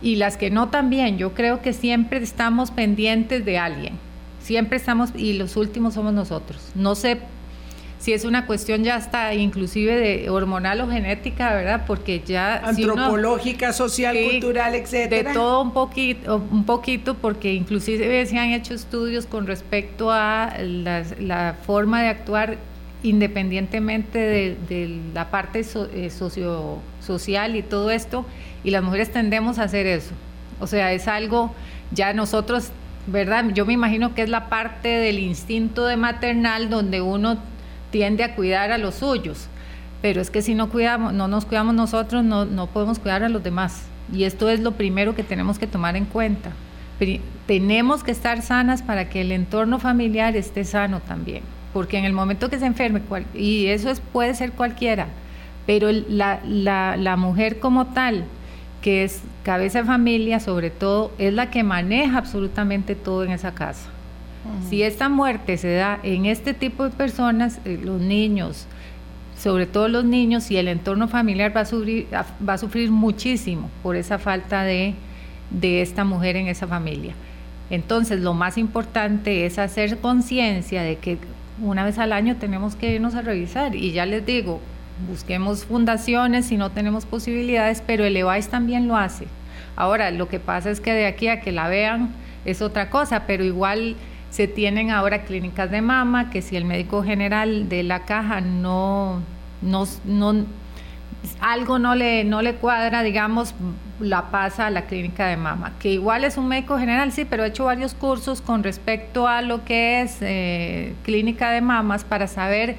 [0.00, 1.18] Y las que no también.
[1.18, 3.98] Yo creo que siempre estamos pendientes de alguien
[4.42, 6.72] Siempre estamos, y los últimos somos nosotros.
[6.74, 7.20] No sé
[8.02, 11.84] si es una cuestión ya hasta inclusive de hormonal o genética, ¿verdad?
[11.86, 12.56] Porque ya...
[12.56, 15.28] Antropológica, social, cultural, etcétera.
[15.28, 20.52] De todo un poquito, un poquito, porque inclusive se han hecho estudios con respecto a
[20.58, 22.58] la, forma de actuar
[23.04, 28.26] independientemente de, la parte eh, socio, social y todo esto,
[28.64, 30.10] y las mujeres tendemos a hacer eso.
[30.58, 31.54] O sea, es algo,
[31.92, 32.72] ya nosotros
[33.06, 33.46] ¿verdad?
[33.52, 37.36] Yo me imagino que es la parte del instinto de maternal donde uno
[37.92, 39.46] tiende a cuidar a los suyos,
[40.00, 43.28] pero es que si no cuidamos, no nos cuidamos nosotros, no, no podemos cuidar a
[43.28, 43.84] los demás.
[44.12, 46.50] Y esto es lo primero que tenemos que tomar en cuenta.
[47.46, 52.12] tenemos que estar sanas para que el entorno familiar esté sano también, porque en el
[52.12, 53.02] momento que se enferme,
[53.34, 55.06] y eso es, puede ser cualquiera,
[55.66, 58.24] pero la, la mujer como tal,
[58.80, 63.54] que es cabeza de familia, sobre todo, es la que maneja absolutamente todo en esa
[63.54, 63.91] casa.
[64.68, 68.66] Si esta muerte se da en este tipo de personas, eh, los niños,
[69.38, 73.70] sobre todo los niños y el entorno familiar va a sufrir, va a sufrir muchísimo
[73.82, 74.94] por esa falta de,
[75.50, 77.14] de esta mujer en esa familia.
[77.70, 81.18] Entonces, lo más importante es hacer conciencia de que
[81.60, 83.74] una vez al año tenemos que irnos a revisar.
[83.74, 84.60] Y ya les digo,
[85.08, 89.26] busquemos fundaciones si no tenemos posibilidades, pero el EVAIS también lo hace.
[89.76, 92.10] Ahora, lo que pasa es que de aquí a que la vean
[92.44, 93.96] es otra cosa, pero igual
[94.32, 99.20] Se tienen ahora clínicas de mama, que si el médico general de la caja no,
[99.60, 100.46] no, no
[101.40, 103.54] algo no le, no le cuadra, digamos,
[104.00, 107.44] la pasa a la clínica de mama, que igual es un médico general, sí, pero
[107.44, 112.26] he hecho varios cursos con respecto a lo que es eh, clínica de mamas para
[112.26, 112.76] saber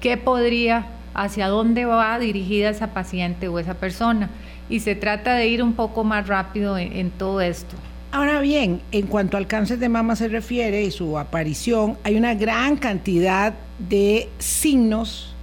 [0.00, 4.30] qué podría, hacia dónde va dirigida esa paciente o esa persona.
[4.68, 7.76] Y se trata de ir un poco más rápido en todo esto.
[8.14, 12.32] Ahora bien, en cuanto al cáncer de mama se refiere y su aparición, hay una
[12.34, 15.34] gran cantidad de signos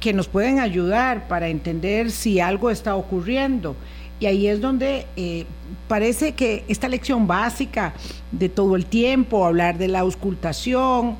[0.00, 3.76] que nos pueden ayudar para entender si algo está ocurriendo.
[4.18, 5.46] Y ahí es donde eh,
[5.86, 7.94] parece que esta lección básica
[8.32, 11.14] de todo el tiempo, hablar de la auscultación,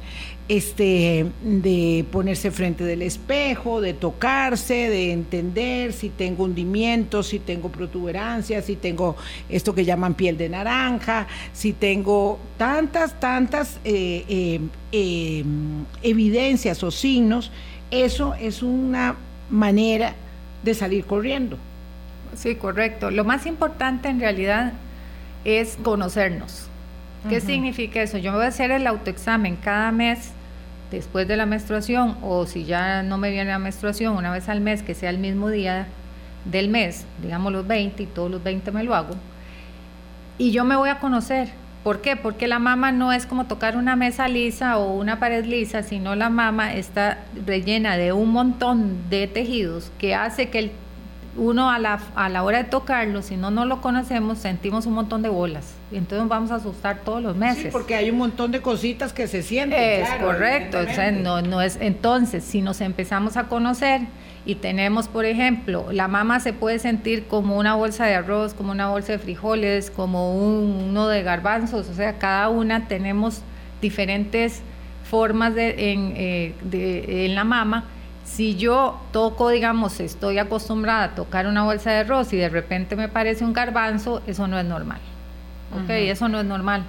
[0.48, 7.70] este, de ponerse frente del espejo, de tocarse, de entender si tengo hundimiento, si tengo
[7.70, 9.16] protuberancia, si tengo
[9.48, 14.60] esto que llaman piel de naranja, si tengo tantas, tantas eh, eh,
[14.92, 17.50] em, evidencias o signos,
[17.90, 19.16] eso es una
[19.48, 20.14] manera
[20.62, 21.56] de salir corriendo.
[22.36, 23.10] Sí, correcto.
[23.10, 24.72] Lo más importante en realidad
[25.44, 26.68] es conocernos.
[27.28, 28.18] ¿Qué significa eso?
[28.18, 30.32] Yo me voy a hacer el autoexamen cada mes
[30.90, 34.60] después de la menstruación o si ya no me viene la menstruación una vez al
[34.60, 35.86] mes, que sea el mismo día
[36.44, 39.14] del mes, digamos los 20 y todos los 20 me lo hago.
[40.36, 41.48] Y yo me voy a conocer.
[41.82, 42.16] ¿Por qué?
[42.16, 46.14] Porque la mama no es como tocar una mesa lisa o una pared lisa, sino
[46.14, 50.72] la mama está rellena de un montón de tejidos que hace que el
[51.36, 54.94] uno a la, a la hora de tocarlo, si no no lo conocemos, sentimos un
[54.94, 55.74] montón de bolas.
[55.90, 57.64] Y entonces nos vamos a asustar todos los meses.
[57.64, 59.78] Sí, porque hay un montón de cositas que se sienten.
[59.80, 60.78] Es correcto.
[61.22, 64.02] no, no es, entonces, si nos empezamos a conocer
[64.46, 68.72] y tenemos, por ejemplo, la mama se puede sentir como una bolsa de arroz, como
[68.72, 73.42] una bolsa de frijoles, como un, uno de garbanzos, o sea, cada una tenemos
[73.80, 74.62] diferentes
[75.08, 77.84] formas de, en, eh, de, en la mama
[78.24, 82.96] si yo toco, digamos, estoy acostumbrada a tocar una bolsa de arroz y de repente
[82.96, 85.00] me parece un garbanzo, eso no es normal.
[85.72, 85.90] ¿Ok?
[85.90, 86.84] Eso no es normal.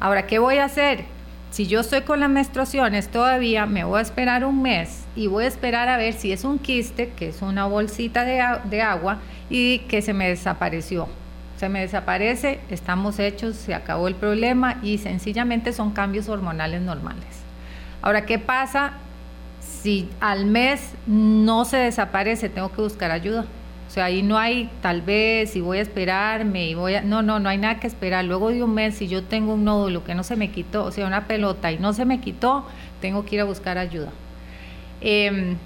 [0.00, 1.04] Ahora, ¿qué voy a hacer?
[1.50, 5.44] Si yo estoy con las menstruaciones todavía, me voy a esperar un mes y voy
[5.44, 9.18] a esperar a ver si es un quiste, que es una bolsita de, de agua,
[9.48, 11.08] y que se me desapareció.
[11.56, 17.24] Se me desaparece, estamos hechos, se acabó el problema y sencillamente son cambios hormonales normales.
[18.02, 18.92] Ahora, ¿qué pasa
[19.86, 23.44] si al mes no se desaparece, tengo que buscar ayuda.
[23.86, 27.02] O sea, ahí no hay tal vez si voy a esperarme y voy a...
[27.02, 28.24] No, no, no hay nada que esperar.
[28.24, 30.90] Luego de un mes, si yo tengo un nódulo que no se me quitó, o
[30.90, 32.66] sea, una pelota y no se me quitó,
[33.00, 34.10] tengo que ir a buscar ayuda.
[35.00, 35.56] Em,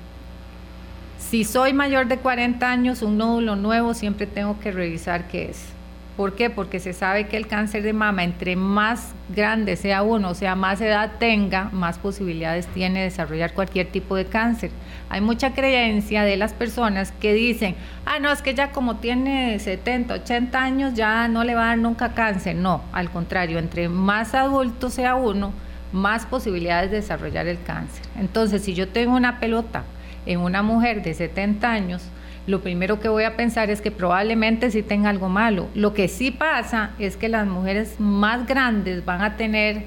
[1.18, 5.72] si soy mayor de 40 años, un nódulo nuevo, siempre tengo que revisar qué es.
[6.20, 6.50] ¿Por qué?
[6.50, 10.54] Porque se sabe que el cáncer de mama, entre más grande sea uno, o sea,
[10.54, 14.70] más edad tenga, más posibilidades tiene de desarrollar cualquier tipo de cáncer.
[15.08, 19.58] Hay mucha creencia de las personas que dicen, ah, no, es que ya como tiene
[19.58, 22.54] 70, 80 años, ya no le va a dar nunca cáncer.
[22.54, 25.54] No, al contrario, entre más adulto sea uno,
[25.90, 28.04] más posibilidades de desarrollar el cáncer.
[28.18, 29.84] Entonces, si yo tengo una pelota
[30.26, 32.02] en una mujer de 70 años,
[32.46, 35.68] lo primero que voy a pensar es que probablemente sí tenga algo malo.
[35.74, 39.84] Lo que sí pasa es que las mujeres más grandes van a tener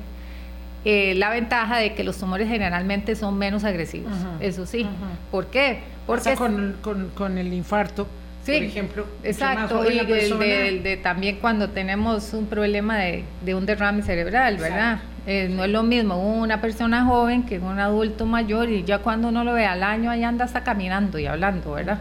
[0.85, 4.13] eh, la ventaja de que los tumores generalmente son menos agresivos.
[4.39, 4.85] Eso sí.
[5.31, 5.79] ¿Por qué?
[6.05, 6.75] Porque con,
[7.15, 8.07] con, el infarto.
[8.45, 14.99] por ejemplo, exacto, y de, también cuando tenemos un problema de, un derrame cerebral, ¿verdad?
[15.25, 19.29] Eh, no es lo mismo una persona joven que un adulto mayor y ya cuando
[19.29, 21.97] uno lo ve al año ahí anda hasta caminando y hablando, ¿verdad?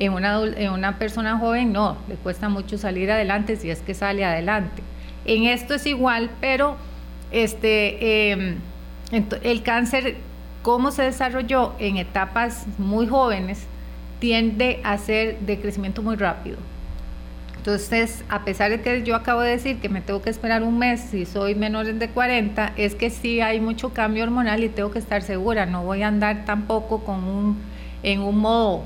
[0.00, 3.94] En una, en una persona joven no, le cuesta mucho salir adelante si es que
[3.94, 4.82] sale adelante.
[5.26, 6.76] En esto es igual, pero
[7.30, 8.56] este, em,
[9.42, 10.16] el cáncer,
[10.62, 13.66] como se desarrolló en etapas muy jóvenes,
[14.20, 16.56] tiende a ser de crecimiento muy rápido.
[17.58, 20.78] Entonces, a pesar de que yo acabo de decir que me tengo que esperar un
[20.78, 24.90] mes si soy menor de 40, es que sí hay mucho cambio hormonal y tengo
[24.90, 25.66] que estar segura.
[25.66, 27.58] No voy a andar tampoco con un,
[28.02, 28.84] en un modo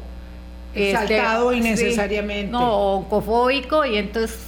[0.74, 2.50] Exaltado este, innecesariamente.
[2.50, 4.38] no, oncofóbico y entonces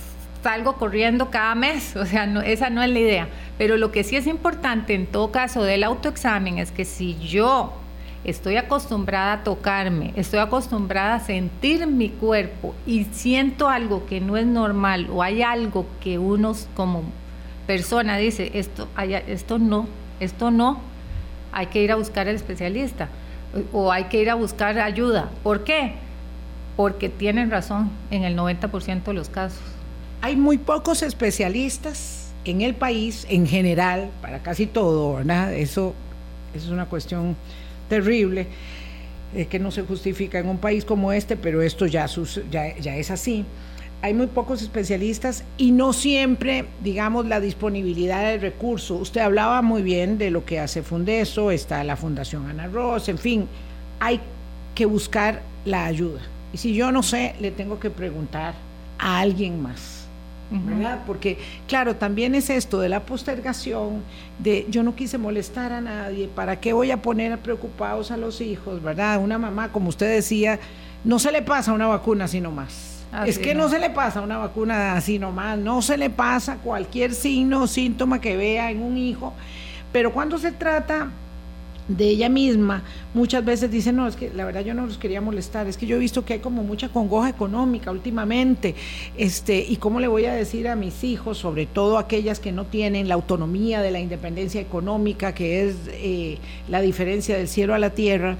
[0.43, 3.29] salgo corriendo cada mes, o sea, no, esa no es la idea.
[3.59, 7.73] Pero lo que sí es importante en todo caso del autoexamen es que si yo
[8.25, 14.37] estoy acostumbrada a tocarme, estoy acostumbrada a sentir mi cuerpo y siento algo que no
[14.37, 17.03] es normal o hay algo que uno como
[17.67, 18.89] persona dice, esto,
[19.27, 19.89] esto no,
[20.21, 20.81] esto no,
[21.53, 23.09] hay que ir a buscar al especialista
[23.73, 25.31] o hay que ir a buscar ayuda.
[25.43, 26.06] ¿Por qué?
[26.77, 29.63] Porque tienen razón en el 90% de los casos.
[30.23, 35.53] Hay muy pocos especialistas en el país, en general, para casi todo, ¿verdad?
[35.55, 35.95] Eso,
[36.55, 37.37] es una cuestión
[37.89, 38.47] terrible,
[39.35, 42.07] eh, que no se justifica en un país como este, pero esto ya,
[42.51, 43.45] ya, ya es así
[44.03, 48.95] hay muy pocos especialistas y no siempre, digamos, la disponibilidad del recurso.
[48.97, 53.19] Usted hablaba muy bien de lo que hace Fundeso, está la Fundación Ana Ross, en
[53.19, 53.49] fin,
[53.99, 54.21] hay
[54.75, 56.21] que buscar la ayuda.
[56.53, 58.55] Y si yo no sé, le tengo que preguntar
[58.99, 60.03] a alguien más.
[60.49, 61.01] ¿verdad?
[61.09, 64.03] Porque, claro, también es esto de la postergación,
[64.39, 68.41] de yo no quise molestar a nadie, ¿para qué voy a poner preocupados a los
[68.41, 69.21] hijos, verdad?
[69.21, 70.61] Una mamá, como usted decía,
[71.03, 73.69] no se le pasa una vacuna sino más es que no.
[73.69, 78.21] se le pasa una vacuna así nomás, no se le pasa cualquier signo o síntoma
[78.21, 79.33] que vea en un hijo,
[79.93, 81.09] pero cuando se trata
[81.89, 82.83] de ella misma,
[83.15, 85.87] muchas veces dice, no, es que la verdad yo no los quería molestar, es que
[85.87, 88.75] yo he visto que hay como mucha congoja económica últimamente,
[89.17, 92.65] este, y cómo le voy a decir a mis hijos, sobre todo aquellas que no
[92.65, 97.79] tienen la autonomía de la independencia económica, que es eh, la diferencia del cielo a
[97.79, 98.37] la tierra,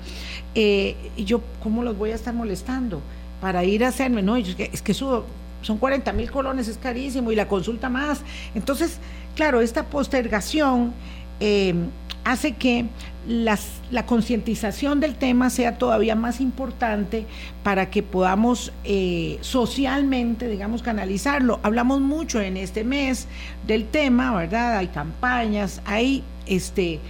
[0.55, 3.01] eh, y yo cómo los voy a estar molestando
[3.41, 5.25] para ir a hacerme, no, es que, es que son
[5.79, 8.23] 40 mil colones, es carísimo, y la consulta más.
[8.55, 8.99] Entonces,
[9.37, 10.93] claro, esta postergación
[11.39, 11.75] eh,
[12.25, 12.87] hace que
[13.27, 17.27] la concientización del tema sea todavía más importante
[17.63, 21.59] para que podamos eh, socialmente, digamos, canalizarlo.
[21.63, 23.27] Hablamos mucho en este mes
[23.67, 24.79] del tema, ¿verdad?
[24.79, 27.01] Hay campañas, hay este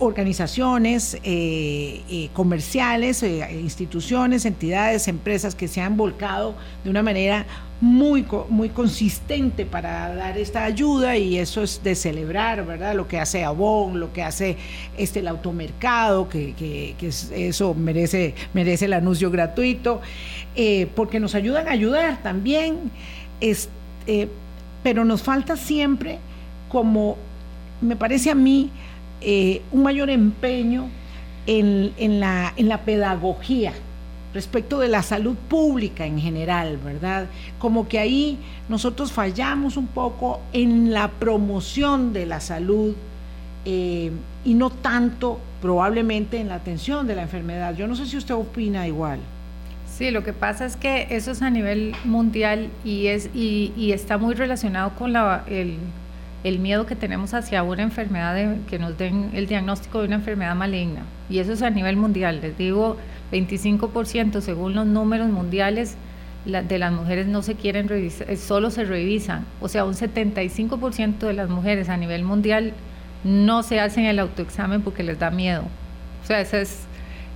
[0.00, 7.46] organizaciones eh, eh, comerciales, eh, instituciones, entidades, empresas que se han volcado de una manera
[7.80, 12.96] muy, muy consistente para dar esta ayuda y eso es de celebrar, ¿verdad?
[12.96, 14.56] Lo que hace Avon, lo que hace
[14.96, 16.96] este, el automercado, que,
[17.32, 20.00] eso merece, merece el anuncio gratuito,
[20.96, 22.90] porque nos ayudan a ayudar también,
[24.82, 26.18] pero nos falta siempre
[26.68, 27.16] como,
[27.80, 28.72] me parece a mí,
[29.20, 30.88] eh, un mayor empeño
[31.46, 33.72] en, la, en la pedagogía
[34.34, 37.26] respecto de la salud pública en general, ¿verdad?
[37.58, 42.94] Como que ahí nosotros fallamos un poco en la promoción de la salud
[43.64, 44.10] eh,
[44.44, 47.74] y no tanto probablemente en la atención de la enfermedad.
[47.74, 49.18] Yo no sé si usted opina igual.
[49.86, 53.92] Sí, lo que pasa es que eso es a nivel mundial y, es, y, y
[53.92, 55.78] está muy relacionado con la, el,
[56.44, 60.16] el miedo que tenemos hacia una enfermedad, de, que nos den el diagnóstico de una
[60.16, 61.02] enfermedad maligna.
[61.28, 62.40] Y eso es a nivel mundial.
[62.40, 62.96] Les digo,
[63.32, 65.96] 25% según los números mundiales
[66.44, 69.44] de las mujeres no se quieren revisar, eh, solo se revisan.
[69.60, 72.72] O sea, un 75% de las mujeres a nivel mundial
[73.24, 75.64] no se hacen el autoexamen porque les da miedo.
[76.22, 76.87] O sea, eso es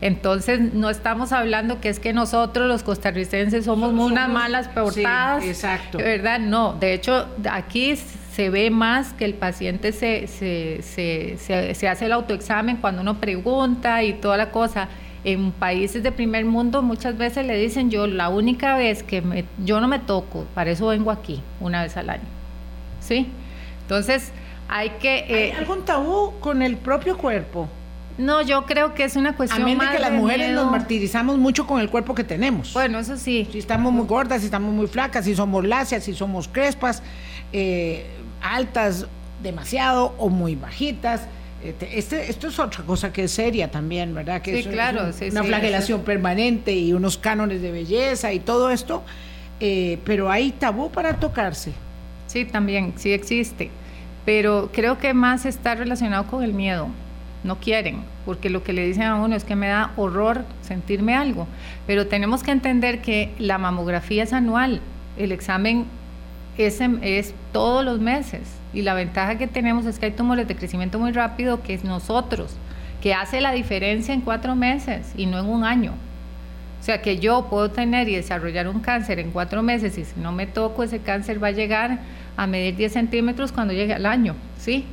[0.02, 5.44] entonces, no estamos hablando que es que nosotros los costarricenses somos, unas malas portadas.
[5.44, 5.98] exacto.
[5.98, 6.40] ¿Verdad?
[6.40, 7.94] No, de hecho, aquí
[8.32, 11.36] se ve más que el paciente se, se, se,
[11.74, 14.88] se, hace el autoexamen cuando uno pregunta y toda la cosa.
[15.22, 19.44] En países de primer mundo muchas veces le dicen yo la única vez que me,
[19.64, 22.24] yo no me toco, para eso vengo aquí una vez al año.
[22.98, 23.28] ¿Sí?
[23.82, 24.32] Entonces
[24.68, 25.10] hay que...
[25.10, 27.68] ¿Hay eh, algún tabú con el propio cuerpo?
[28.18, 29.62] No, yo creo que es una cuestión.
[29.62, 32.72] A de que las mujeres nos martirizamos mucho con el cuerpo que tenemos.
[32.72, 33.48] Bueno, eso sí.
[33.50, 37.02] Si estamos muy gordas, si estamos muy flacas, si somos lacias, si somos crespas,
[37.52, 38.06] eh,
[38.42, 39.06] altas
[39.42, 41.22] demasiado o muy bajitas.
[41.64, 44.42] Este, este, esto es otra cosa que es seria también, ¿verdad?
[44.42, 49.04] Que sí, claro, una flagelación permanente y unos cánones de belleza y todo esto,
[49.60, 51.72] eh, pero hay tabú para tocarse.
[52.26, 53.70] Sí, también, sí existe,
[54.24, 56.88] pero creo que más está relacionado con el miedo.
[57.44, 61.14] No quieren, porque lo que le dicen a uno es que me da horror sentirme
[61.14, 61.46] algo,
[61.86, 64.80] pero tenemos que entender que la mamografía es anual,
[65.16, 65.86] el examen
[66.56, 68.42] es, es todos los meses.
[68.74, 71.84] Y la ventaja que tenemos es que hay tumores de crecimiento muy rápido, que es
[71.84, 72.54] nosotros,
[73.02, 75.92] que hace la diferencia en cuatro meses y no en un año.
[76.80, 80.18] O sea que yo puedo tener y desarrollar un cáncer en cuatro meses y si
[80.18, 82.00] no me toco ese cáncer va a llegar
[82.36, 84.84] a medir 10 centímetros cuando llegue al año, ¿sí?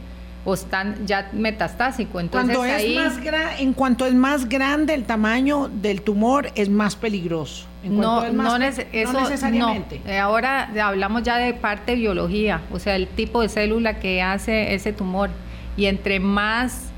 [0.45, 2.19] O están ya metastásico.
[2.19, 6.95] Entonces, Cuando es más en cuanto es más grande el tamaño del tumor, es más
[6.95, 7.65] peligroso.
[7.83, 10.01] no, no, necesariamente.
[10.05, 14.21] Eh, ahora hablamos ya de parte de biología, o sea, el tipo de célula que
[14.21, 15.29] hace ese tumor.
[15.77, 16.89] Y entre más,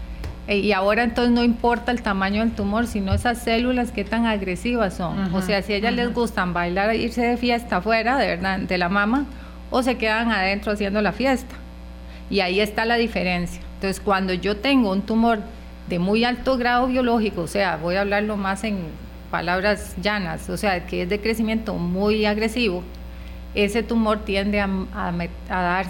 [0.48, 4.26] eh, y ahora entonces no importa el tamaño del tumor, sino esas células qué tan
[4.26, 5.34] agresivas son.
[5.34, 8.78] o sea, si a ellas les gustan bailar, irse de fiesta afuera, de verdad, de
[8.78, 9.26] la mama,
[9.70, 11.56] o se quedan adentro haciendo la fiesta.
[12.32, 13.62] Y ahí está la diferencia.
[13.76, 15.40] Entonces, cuando yo tengo un tumor
[15.90, 18.86] de muy alto grado biológico, o sea, voy a hablarlo más en
[19.30, 22.84] palabras llanas, o sea, que es de crecimiento muy agresivo,
[23.54, 24.70] ese tumor tiende a,
[25.50, 25.88] dar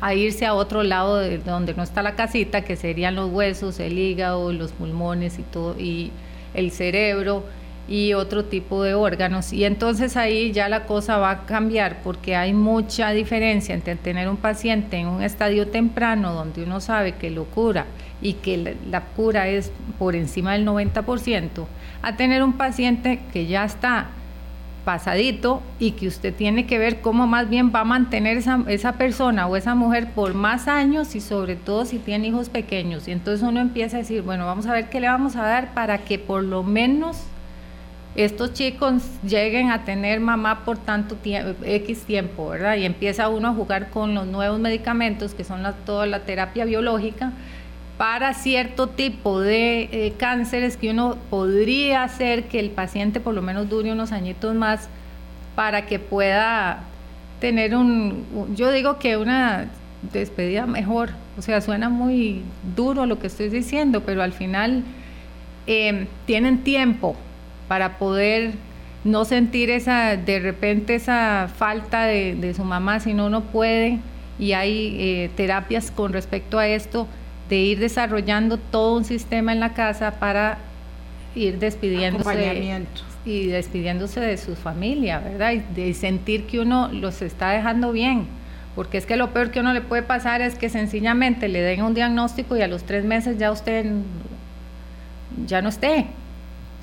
[0.00, 3.80] a irse a otro lado de donde no está la casita, que serían los huesos,
[3.80, 6.12] el hígado, los pulmones y todo, y
[6.52, 7.44] el cerebro
[7.88, 9.52] y otro tipo de órganos.
[9.52, 14.28] Y entonces ahí ya la cosa va a cambiar porque hay mucha diferencia entre tener
[14.28, 17.86] un paciente en un estadio temprano donde uno sabe que lo cura
[18.22, 21.66] y que la, cura es por encima del 90%,
[22.02, 24.06] a tener un paciente que ya está
[24.86, 28.92] pasadito y que usted tiene que ver cómo más bien va a mantener esa, esa
[28.92, 33.08] persona o esa mujer por más años y sobre todo si tiene hijos pequeños.
[33.08, 35.72] Y entonces uno empieza a decir, bueno, vamos a ver qué le vamos a dar
[35.74, 37.24] para que por lo menos
[38.16, 42.76] estos chicos lleguen a tener mamá por tanto tiempo, X tiempo, ¿verdad?
[42.76, 47.32] Y empieza uno a jugar con los nuevos medicamentos, que son toda la terapia biológica,
[47.98, 53.42] para cierto tipo de eh, cánceres que uno podría hacer que el paciente por lo
[53.42, 54.88] menos dure unos añitos más
[55.54, 56.82] para que pueda
[57.40, 59.66] tener un, yo digo que una
[60.12, 62.42] despedida mejor, o sea, suena muy
[62.76, 64.84] duro lo que estoy diciendo, pero al final
[65.66, 67.16] eh, tienen tiempo
[67.68, 68.52] para poder
[69.04, 73.98] no sentir esa, de repente esa falta de, su mamá, si no uno puede,
[74.38, 77.06] y hay eh, terapias con respecto a esto,
[77.48, 80.58] de ir desarrollando todo un sistema en la casa para
[81.34, 82.86] ir despidiéndose
[83.26, 85.52] y despidiéndose de su familia, ¿verdad?
[85.52, 88.26] Y de sentir que uno los está dejando bien,
[88.74, 91.82] porque es que lo peor que uno le puede pasar es que sencillamente le den
[91.82, 93.86] un diagnóstico y a los tres meses ya usted
[95.46, 96.06] ya no esté,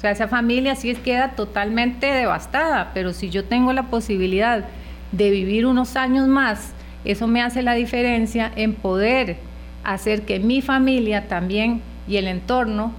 [0.02, 4.66] o sea, esa familia sí queda totalmente devastada, pero si yo tengo la posibilidad
[5.12, 6.74] de vivir unos años más,
[7.06, 9.38] eso me hace la diferencia en poder
[9.84, 12.94] hacer que mi familia también y el entorno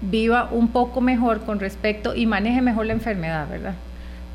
[0.00, 3.74] viva un poco mejor con respecto y maneje mejor la enfermedad, ¿verdad?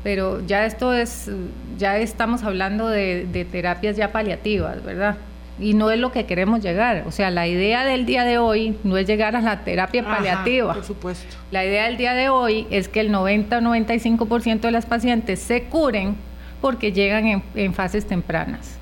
[0.02, 1.30] Pero ya esto es,
[1.76, 5.16] ya estamos hablando de, de terapias ya paliativas, ¿verdad?
[5.60, 7.04] Y no es lo que queremos llegar.
[7.06, 10.74] O sea, la idea del día de hoy no es llegar a la terapia paliativa.
[10.74, 11.36] por supuesto.
[11.50, 15.40] La idea del día de hoy es que el 90 o 95% de las pacientes
[15.40, 16.16] se curen
[16.60, 18.78] porque llegan en, fases tempranas.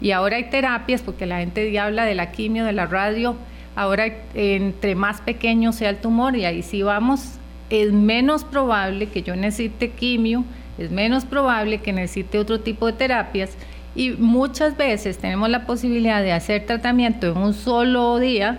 [0.00, 3.36] Y ahora hay terapias, porque la gente habla de la quimio, de la radio,
[3.74, 7.32] ahora entre más pequeño sea el tumor, y ahí sí vamos,
[7.68, 10.44] es menos probable que yo necesite quimio,
[10.78, 13.56] es menos probable que necesite otro tipo de terapias
[13.98, 18.58] y muchas veces tenemos la posibilidad de hacer tratamiento en un solo día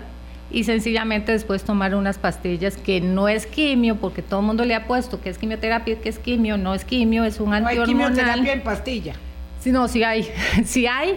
[0.50, 4.74] y sencillamente después tomar unas pastillas que no es quimio, porque todo el mundo le
[4.74, 7.82] ha puesto que es quimioterapia, que es quimio, no es quimio, es un no Hay
[7.84, 9.14] quimioterapia en pastilla.
[9.60, 10.28] Sí, no, sí hay,
[10.66, 11.14] sí hay.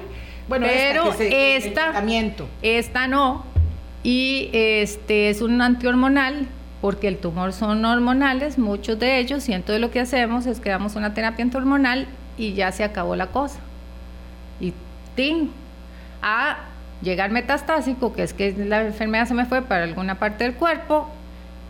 [0.48, 2.48] Bueno, pero esta, tratamiento.
[2.62, 3.44] esta no.
[4.04, 6.48] Y este es un antihormonal
[6.80, 10.70] porque el tumor son hormonales, muchos de ellos, y entonces lo que hacemos es que
[10.70, 12.08] damos una terapia antihormonal
[12.38, 13.60] y ya se acabó la cosa
[14.60, 14.74] y
[15.16, 15.50] ¡ting!
[16.22, 16.58] a
[17.02, 21.10] llegar metastásico, que es que la enfermedad se me fue para alguna parte del cuerpo,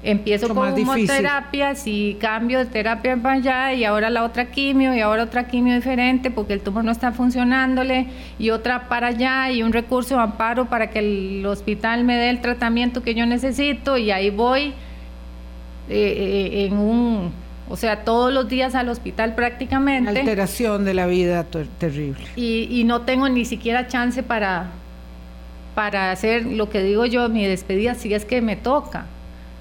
[0.03, 0.75] empiezo con
[1.07, 5.47] terapias y cambio de terapia para allá y ahora la otra quimio y ahora otra
[5.47, 8.07] quimio diferente porque el tumor no está funcionándole
[8.37, 12.29] y otra para allá y un recurso de amparo para que el hospital me dé
[12.29, 14.73] el tratamiento que yo necesito y ahí voy
[15.89, 20.09] eh, eh, en un o sea, todos los días al hospital prácticamente.
[20.09, 21.45] Alteración de la vida
[21.77, 22.25] terrible.
[22.35, 24.71] Y, no tengo ni siquiera chance para,
[25.75, 29.05] para hacer lo que digo yo, mi despedida, si es que me toca.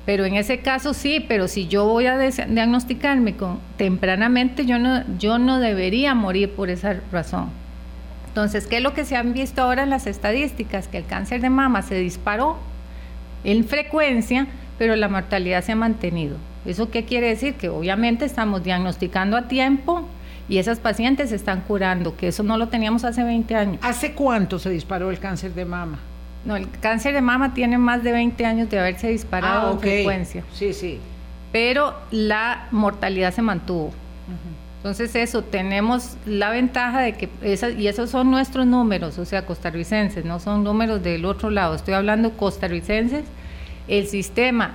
[0.05, 5.05] Pero en ese caso sí, pero si yo voy a diagnosticarme con, tempranamente, yo no,
[5.18, 7.50] yo no debería morir por esa razón.
[8.26, 10.88] Entonces, ¿qué es lo que se han visto ahora en las estadísticas?
[10.88, 12.57] Que el cáncer de mama se disparó
[13.44, 16.36] en frecuencia, pero la mortalidad se ha mantenido.
[16.64, 17.54] ¿Eso qué quiere decir?
[17.54, 20.06] Que obviamente estamos diagnosticando a tiempo
[20.48, 23.78] y esas pacientes se están curando, que eso no lo teníamos hace 20 años.
[23.82, 25.98] ¿Hace cuánto se disparó el cáncer de mama?
[26.44, 29.80] No, el cáncer de mama tiene más de 20 años de haberse disparado ah, en
[29.80, 30.44] frecuencia.
[30.52, 30.98] Sí, sí.
[31.52, 33.92] Pero la mortalidad se mantuvo.
[34.78, 37.28] Entonces eso, tenemos la ventaja de que,
[37.78, 41.94] y esos son nuestros números, o sea, costarricenses, no son números del otro lado, estoy
[41.94, 43.24] hablando costarricenses,
[43.86, 44.72] el sistema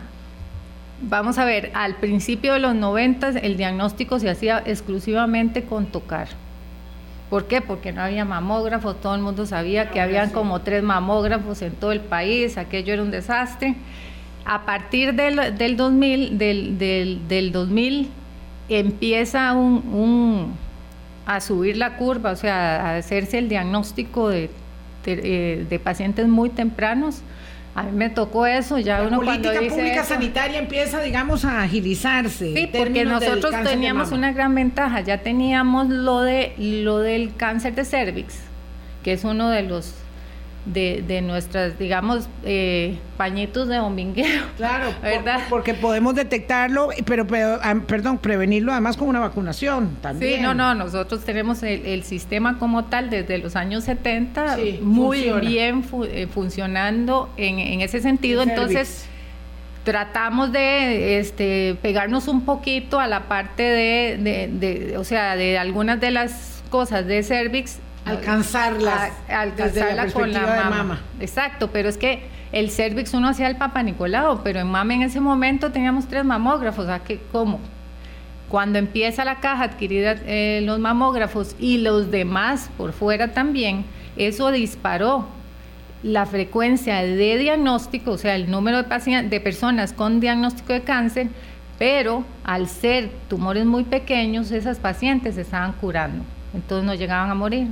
[1.02, 6.28] Vamos a ver, al principio de los 90 el diagnóstico se hacía exclusivamente con tocar.
[7.30, 7.62] ¿Por qué?
[7.62, 11.92] Porque no había mamógrafos, todo el mundo sabía que habían como tres mamógrafos en todo
[11.92, 13.76] el país, aquello era un desastre.
[14.46, 16.78] A partir del, del 2000, del,
[17.28, 18.10] del, 2000
[18.70, 20.54] empieza un,
[21.26, 24.50] a subir la curva, o sea, a hacerse el diagnóstico de,
[25.06, 27.22] de eh, pacientes muy tempranos
[27.78, 32.52] a mí me tocó eso, ya la política pública sanitaria empieza, digamos, a agilizarse.
[32.52, 37.86] Sí, porque nosotros teníamos una gran ventaja, ya teníamos lo de lo del cáncer de
[37.86, 38.40] cervix,
[39.04, 39.94] que es uno de los
[40.74, 44.44] de, de nuestras, digamos, eh, pañitos de domingueo.
[44.58, 45.42] Claro, ¿verdad?
[45.50, 50.38] porque podemos detectarlo, pero, perdón, prevenirlo además con una vacunación también.
[50.38, 55.84] Sí, no, no, nosotros tenemos el, sistema como tal desde los años 70 muy bien
[56.06, 59.08] eh, funcionando en, en, ese sentido, entonces
[59.84, 65.58] tratamos de este, pegarnos un poquito a la parte de, de, de, o sea, de
[65.58, 71.02] algunas de las cosas de cervix alcanzarlas alcanzarla con la mama.
[71.20, 75.04] Exacto, pero es que el cervix uno hacía el Papa Nicolau, pero en mama en
[75.04, 77.60] ese momento teníamos tres mamógrafos, sea, que ¿cómo?
[78.50, 83.84] Cuando empieza la caja adquirida eh, los mamógrafos y los demás por fuera también,
[84.16, 85.28] eso disparó
[86.04, 91.28] la frecuencia de diagnóstico, o sea, el número de, de personas con diagnóstico de cáncer,
[91.78, 97.36] pero al ser tumores muy pequeños, esas pacientes se estaban curando, entonces no llegaban a
[97.36, 97.68] morir.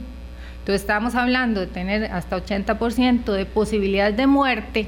[0.65, 4.87] Entonces estamos hablando de tener hasta 80% de posibilidades de muerte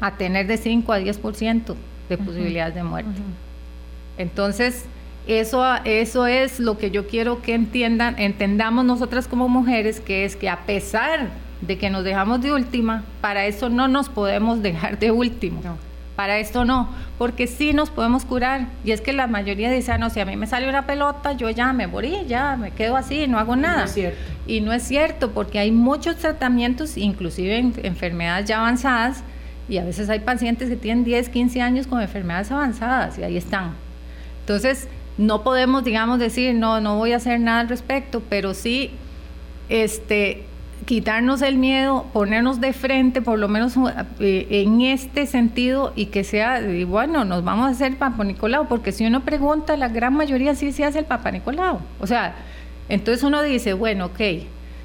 [0.00, 1.74] a tener de 5 a 10%
[2.08, 3.20] de posibilidades de muerte.
[4.16, 4.86] Entonces,
[5.26, 10.34] eso, eso es lo que yo quiero que entiendan, entendamos nosotras como mujeres, que es
[10.34, 11.28] que a pesar
[11.60, 15.60] de que nos dejamos de última, para eso no nos podemos dejar de último.
[16.18, 18.66] Para esto no, porque sí nos podemos curar.
[18.82, 21.34] Y es que la mayoría dice, ah, no, si a mí me sale una pelota,
[21.34, 23.84] yo ya me morí, ya me quedo así, no hago nada.
[23.84, 24.18] es cierto.
[24.44, 29.22] Y no es cierto, porque hay muchos tratamientos, inclusive en enfermedades ya avanzadas,
[29.68, 33.36] y a veces hay pacientes que tienen 10, 15 años con enfermedades avanzadas, y ahí
[33.36, 33.74] están.
[34.40, 34.88] Entonces,
[35.18, 38.90] no podemos, digamos, decir, no, no voy a hacer nada al respecto, pero sí,
[39.68, 40.47] este,
[40.84, 43.74] quitarnos el miedo, ponernos de frente, por lo menos
[44.20, 48.92] eh, en este sentido, y que sea, bueno, nos vamos a hacer Papa Nicolau, porque
[48.92, 51.80] si uno pregunta, la gran mayoría sí se hace el Papa Nicolau.
[52.00, 52.34] O sea,
[52.88, 54.20] entonces uno dice, bueno, ok,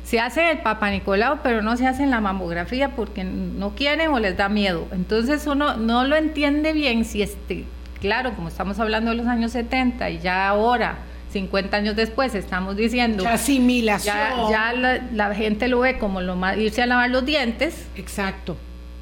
[0.03, 4.09] se hace el Papa Nicolau, pero no se hace en la mamografía porque no quieren
[4.09, 4.87] o les da miedo.
[4.91, 7.65] Entonces uno no lo entiende bien si este,
[8.01, 10.97] claro, como estamos hablando de los años 70 y ya ahora
[11.33, 13.27] 50 años después estamos diciendo...
[13.27, 14.15] Asimilación.
[14.15, 17.87] Ya, ya la, gente lo ve como lo más, irse a lavar los dientes.
[17.95, 18.55] Exacto.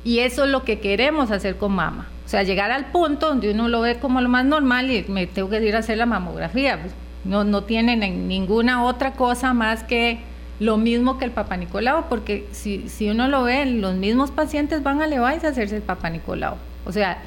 [0.04, 2.08] Y eso es lo que queremos hacer con mama.
[2.26, 5.28] O sea, llegar al punto donde uno lo ve como lo más normal y me
[5.28, 6.82] tengo que ir a hacer la mamografía.
[6.82, 6.94] Pues,
[7.26, 10.22] no, no tienen ninguna otra cosa más que
[10.60, 14.84] lo mismo que el Papa Nicolau, porque si, si uno lo ve, los mismos pacientes
[14.84, 16.56] van a Leváis a hacerse el Papa Nicolau.
[16.86, 17.18] O sea,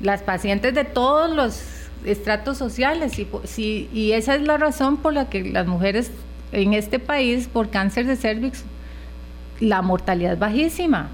[0.00, 1.75] las pacientes de todos los
[2.06, 6.10] estratos sociales y, y esa es la razón por la que las mujeres
[6.52, 8.64] en este país por cáncer de cervix
[9.60, 11.08] la mortalidad es bajísima.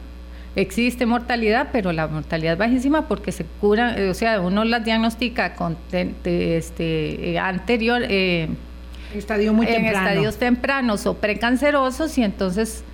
[0.54, 4.84] Existe mortalidad, pero la mortalidad es bajísima porque se cura, eh, o sea, uno las
[4.84, 8.48] diagnostica con este eh, anterior eh,
[9.14, 12.84] estadio muy en estadios tempranos o precancerosos y entonces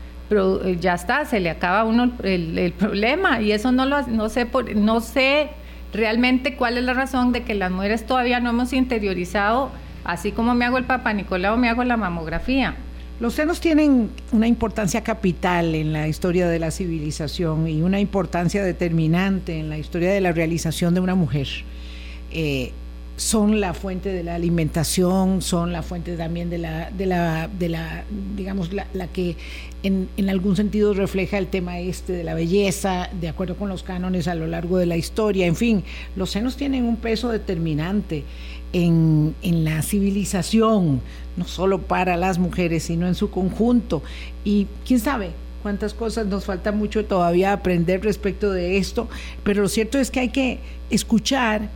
[0.79, 4.45] ya está, se le acaba uno el, el problema y eso no lo no sé
[4.45, 5.49] por, no sé
[5.93, 9.71] realmente cuál es la razón de que las mujeres todavía no hemos interiorizado,
[10.05, 12.77] así como me hago el Papa Nicolau, me hago la mamografía.
[13.21, 18.63] Los senos tienen una importancia capital en la historia de la civilización y una importancia
[18.63, 21.49] determinante en la historia de la realización de una mujer.
[22.31, 22.73] Eh,
[23.19, 27.69] son la fuente de la alimentación, son la fuente también de la, de la, de
[27.69, 28.05] la
[28.37, 29.37] digamos, la, que
[29.83, 33.83] en, en, algún sentido refleja el tema este de la belleza, de acuerdo con los
[33.83, 35.47] cánones a lo largo de la historia.
[35.47, 35.83] En fin,
[36.15, 38.23] los senos tienen un peso determinante
[38.73, 41.01] en, en la civilización,
[41.37, 44.01] no solo para las mujeres, sino en su conjunto.
[44.45, 45.33] Y quién sabe,
[45.65, 49.09] cuántas cosas nos falta mucho todavía aprender respecto de esto,
[49.43, 51.69] pero lo cierto es que hay que escuchar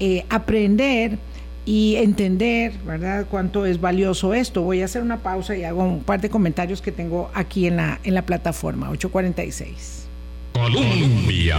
[0.00, 1.18] eh, aprender
[1.66, 4.62] y entender, ¿verdad?, cuánto es valioso esto.
[4.62, 7.76] Voy a hacer una pausa y hago un par de comentarios que tengo aquí en
[7.76, 10.06] la, en la plataforma, 846.
[10.52, 11.58] Colombia.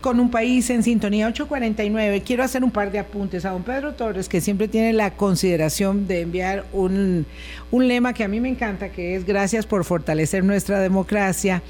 [0.00, 3.94] Con un país en sintonía 849, quiero hacer un par de apuntes a don Pedro
[3.94, 7.26] Torres, que siempre tiene la consideración de enviar un,
[7.70, 11.62] un lema que a mí me encanta, que es gracias por fortalecer nuestra democracia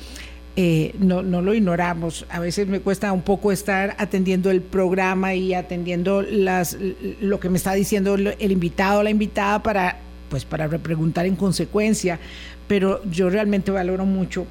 [0.60, 2.26] eh, no, no lo ignoramos.
[2.28, 6.76] A veces me cuesta un poco estar atendiendo el programa y atendiendo las,
[7.20, 11.36] lo que me está diciendo el invitado o la invitada para, pues, para repreguntar en
[11.36, 12.18] consecuencia,
[12.66, 14.48] pero yo realmente valoro mucho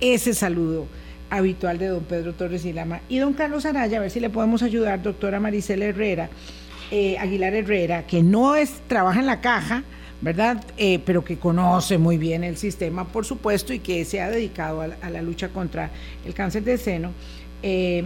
[0.00, 0.88] ese saludo
[1.30, 4.28] habitual de don Pedro Torres y Lama y don Carlos Araya, a ver si le
[4.28, 6.30] podemos ayudar, doctora Maricela Herrera,
[6.90, 9.84] eh, Aguilar Herrera, que no es, trabaja en la caja,
[10.22, 10.64] ¿verdad?
[10.78, 14.80] Eh, pero que conoce muy bien el sistema, por supuesto, y que se ha dedicado
[14.80, 15.90] a, la lucha contra
[16.24, 17.10] el cáncer de seno.
[17.62, 18.04] Eh,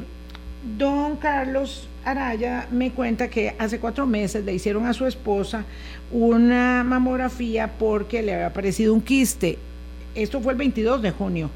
[0.78, 5.64] Don Carlos Araya me cuenta que hace cuatro meses le hicieron a su esposa
[6.10, 9.58] una mamografía porque le había aparecido un quiste.
[10.14, 11.50] Esto fue el 22 de junio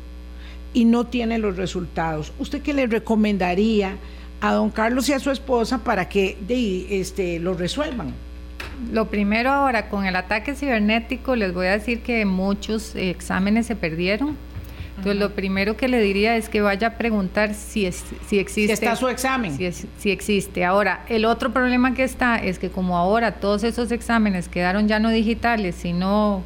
[0.75, 2.33] y no tiene los resultados.
[2.39, 3.97] ¿Usted qué le recomendaría
[4.41, 8.13] a don Carlos y a su esposa para que de, este, lo resuelvan?
[8.93, 13.77] Lo primero ahora, con el ataque cibernético, les voy a decir que muchos exámenes se
[13.77, 14.37] perdieron.
[14.97, 18.77] Entonces, lo primero que le diría es que vaya a preguntar si, es, si existe.
[18.77, 19.57] Si está su examen.
[19.57, 20.65] Si, si, existe.
[20.65, 24.99] Ahora, el otro problema que está es que como ahora todos esos exámenes quedaron ya
[24.99, 26.45] no digitales, sino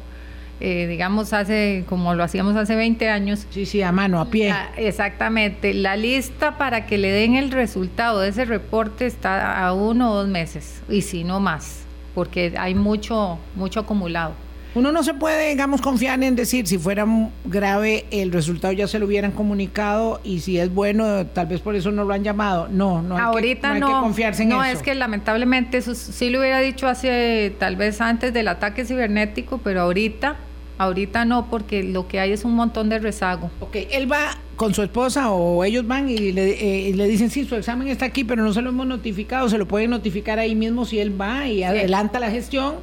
[0.61, 3.45] eh, digamos, hace como lo hacíamos hace 20 años.
[3.49, 4.53] Sí, sí, a mano, a pie.
[4.77, 5.73] exactamente.
[5.73, 10.15] La lista para que le den el resultado de ese reporte está a uno o
[10.15, 11.84] dos meses, y si no más,
[12.15, 14.33] porque hay mucho, mucho acumulado.
[14.75, 17.07] Uno no se puede, digamos, confiar en decir si fuera
[17.45, 21.75] grave el resultado ya se lo hubieran comunicado y si es bueno, tal vez por
[21.75, 22.67] eso no lo han llamado.
[22.69, 23.17] No, no.
[23.17, 24.77] Ahorita hay no, que, no, confiarse en no eso.
[24.77, 29.59] es que lamentablemente eso sí lo hubiera dicho hace, tal vez antes del ataque cibernético,
[29.59, 30.35] pero ahorita,
[30.77, 33.51] ahorita no, porque lo que hay es un montón de rezago.
[33.61, 37.45] Ok, él va con su esposa o ellos van y le, eh, le dicen, sí,
[37.45, 40.55] su examen está aquí, pero no se lo hemos notificado, se lo pueden notificar ahí
[40.55, 41.63] mismo si él va y sí.
[41.63, 42.75] adelanta la gestión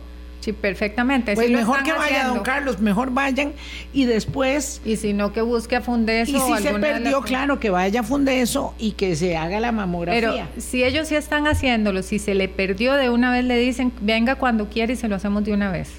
[0.42, 1.34] Sí, perfectamente.
[1.34, 2.34] Pues sí mejor que vaya, haciendo.
[2.34, 3.52] don Carlos, mejor vayan
[3.92, 4.82] y después.
[4.84, 6.32] Y si no, que busque a Fundeso.
[6.32, 7.26] Y si se perdió, las...
[7.26, 10.20] claro, que vaya a Fundeso y que se haga la mamografía.
[10.20, 13.92] Pero si ellos sí están haciéndolo, si se le perdió de una vez, le dicen,
[14.00, 15.90] venga cuando quiera y se lo hacemos de una vez.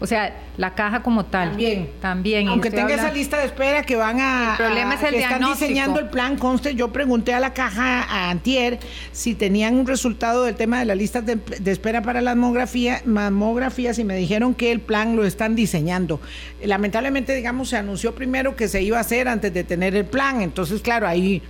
[0.00, 1.50] O sea, la caja como tal.
[1.50, 1.88] También.
[2.02, 2.48] También.
[2.48, 3.04] Aunque tenga hablando...
[3.04, 4.50] esa lista de espera que van a.
[4.50, 5.52] El problema a, es el que diagnóstico.
[5.52, 6.36] Están diseñando el plan.
[6.36, 8.80] Conste, yo pregunté a la caja a Antier
[9.12, 13.98] si tenían un resultado del tema de las listas de, de espera para las mamografías,
[13.98, 16.20] y me dijeron que el plan lo están diseñando.
[16.62, 20.42] Lamentablemente, digamos, se anunció primero que se iba a hacer antes de tener el plan.
[20.42, 21.40] Entonces, claro, hay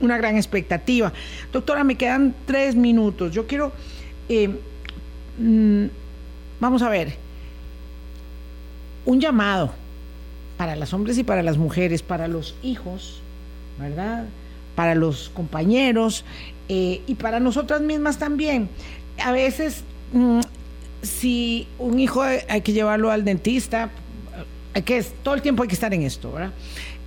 [0.00, 1.12] una gran expectativa.
[1.52, 3.32] Doctora, me quedan tres minutos.
[3.34, 3.72] Yo quiero.
[4.28, 4.48] Eh,
[5.36, 5.86] mmm,
[6.60, 7.29] vamos a ver
[9.04, 9.72] un llamado
[10.56, 13.22] para los hombres y para las mujeres, para los hijos,
[13.78, 14.26] ¿verdad?
[14.74, 16.24] Para los compañeros
[16.68, 18.68] eh, y para nosotras mismas también.
[19.22, 20.40] A veces, mmm,
[21.02, 23.90] si un hijo hay que llevarlo al dentista,
[24.74, 26.52] hay que, todo el tiempo hay que estar en esto, ¿verdad?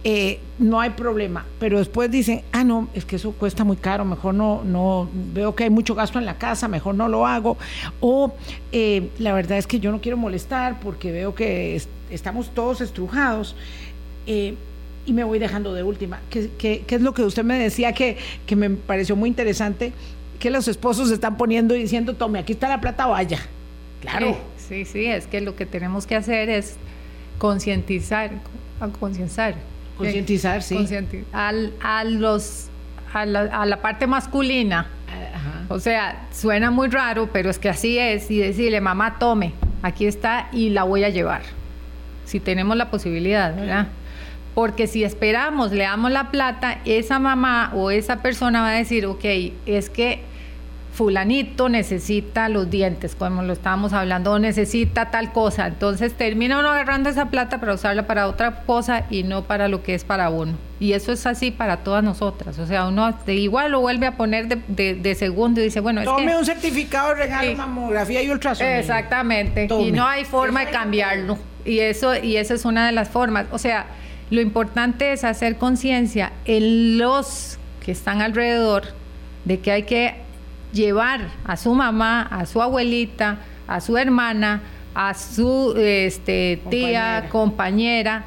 [0.05, 4.03] Eh, no hay problema, pero después dicen, ah, no, es que eso cuesta muy caro,
[4.03, 7.57] mejor no, no, veo que hay mucho gasto en la casa, mejor no lo hago,
[8.01, 8.35] o
[8.73, 12.81] eh, la verdad es que yo no quiero molestar porque veo que es, estamos todos
[12.81, 13.55] estrujados.
[14.27, 14.55] Eh,
[15.05, 16.21] y me voy dejando de última.
[16.29, 19.91] ¿Qué, qué, qué es lo que usted me decía que, que, me pareció muy interesante?
[20.39, 23.39] Que los esposos se están poniendo y diciendo, tome, aquí está la plata, vaya.
[23.99, 24.37] Claro.
[24.57, 26.75] Sí, sí, es que lo que tenemos que hacer es
[27.37, 28.31] concientizar,
[28.97, 29.55] concienciar
[29.97, 30.85] Concientizar, sí.
[31.31, 32.67] Al, a, los,
[33.13, 34.87] a, la, a la parte masculina.
[35.07, 35.65] Ajá.
[35.69, 38.29] O sea, suena muy raro, pero es que así es.
[38.31, 41.43] Y decirle, mamá, tome, aquí está y la voy a llevar.
[42.25, 43.87] Si tenemos la posibilidad, ¿verdad?
[44.55, 49.05] Porque si esperamos, le damos la plata, esa mamá o esa persona va a decir,
[49.05, 49.25] ok,
[49.65, 50.23] es que
[50.93, 55.65] fulanito necesita los dientes, como lo estábamos hablando, o necesita tal cosa.
[55.67, 59.81] Entonces termina uno agarrando esa plata para usarla para otra cosa y no para lo
[59.81, 60.53] que es para uno.
[60.79, 62.59] Y eso es así para todas nosotras.
[62.59, 65.79] O sea, uno de igual lo vuelve a poner de, de, de segundo y dice,
[65.79, 66.37] bueno, Tome es que...
[66.37, 67.55] un certificado, regalo, sí.
[67.55, 68.75] mamografía y ultrasonido.
[68.75, 69.67] Exactamente.
[69.67, 69.87] Tome.
[69.87, 71.39] Y no hay forma eso de cambiarlo.
[71.65, 73.47] Y eso, y esa es una de las formas.
[73.51, 73.87] O sea,
[74.29, 78.83] lo importante es hacer conciencia en los que están alrededor
[79.45, 80.22] de que hay que
[80.73, 84.61] llevar a su mamá, a su abuelita, a su hermana,
[84.93, 87.29] a su este, tía, compañera.
[87.29, 88.23] compañera.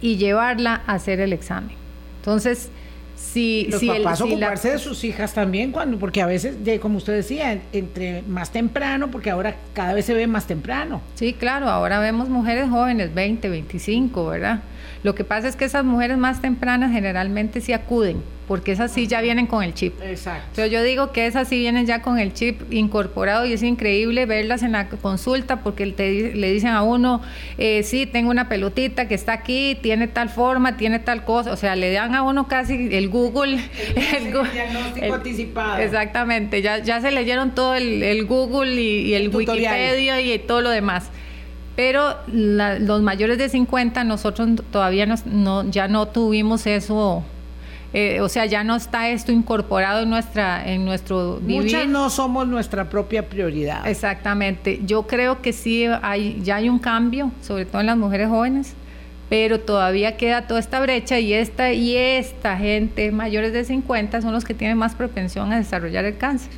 [0.00, 1.76] y llevarla a hacer el examen.
[2.20, 2.70] Entonces,
[3.16, 4.74] si, los si papás el, si ocuparse la...
[4.74, 9.30] de sus hijas también, cuando, porque a veces, como usted decía, entre más temprano, porque
[9.30, 11.02] ahora cada vez se ve más temprano.
[11.14, 14.62] Sí, claro, ahora vemos mujeres jóvenes, 20, 25, ¿verdad?
[15.02, 19.06] Lo que pasa es que esas mujeres más tempranas generalmente sí acuden, porque esas sí
[19.06, 19.94] ya vienen con el chip.
[20.02, 20.42] Exacto.
[20.48, 24.26] Entonces yo digo que esas sí vienen ya con el chip incorporado y es increíble
[24.26, 27.22] verlas en la consulta porque te, le dicen a uno,
[27.58, 31.56] eh, sí, tengo una pelotita que está aquí, tiene tal forma, tiene tal cosa, o
[31.56, 33.60] sea, le dan a uno casi el Google.
[33.94, 35.78] El, el, el diagnóstico el, anticipado.
[35.78, 40.70] Exactamente, ya, ya se leyeron todo el, Google y, y el, Wikipedia y todo lo
[40.70, 41.08] demás
[41.76, 47.24] pero la, los mayores de 50 nosotros todavía no, no, ya no tuvimos eso,
[47.92, 51.62] eh, o sea, ya no está esto incorporado en nuestra en nuestro vivir.
[51.62, 53.86] Muchas no somos nuestra propia prioridad.
[53.86, 54.80] Exactamente.
[54.86, 58.74] Yo creo que sí hay ya hay un cambio, sobre todo en las mujeres jóvenes,
[59.28, 64.32] pero todavía queda toda esta brecha y esta, y esta gente mayores de 50 son
[64.32, 66.52] los que tienen más propensión a desarrollar el cáncer.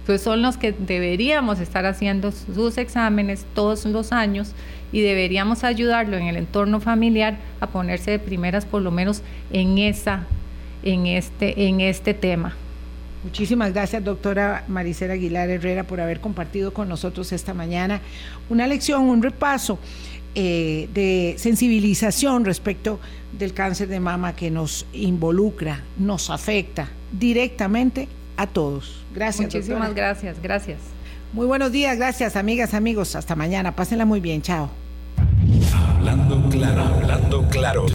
[0.00, 4.52] Entonces son los que deberíamos estar haciendo sus exámenes todos los años
[4.92, 9.78] y deberíamos ayudarlo en el entorno familiar a ponerse de primeras por lo menos en
[9.78, 10.26] esa
[10.82, 12.54] en este en este tema.
[13.24, 18.00] Muchísimas gracias, doctora Maricela Aguilar Herrera, por haber compartido con nosotros esta mañana
[18.50, 19.78] una lección, un repaso
[20.34, 22.98] eh, de sensibilización respecto
[23.38, 29.04] del cáncer de mama que nos involucra, nos afecta directamente a todos.
[29.14, 29.54] Gracias.
[29.54, 30.78] Muchísimas gracias, gracias.
[31.32, 33.14] Muy buenos días, gracias amigas, amigos.
[33.14, 33.76] Hasta mañana.
[33.76, 34.68] Pásenla muy bien, chao.
[35.74, 37.86] Hablando claro, hablando claro.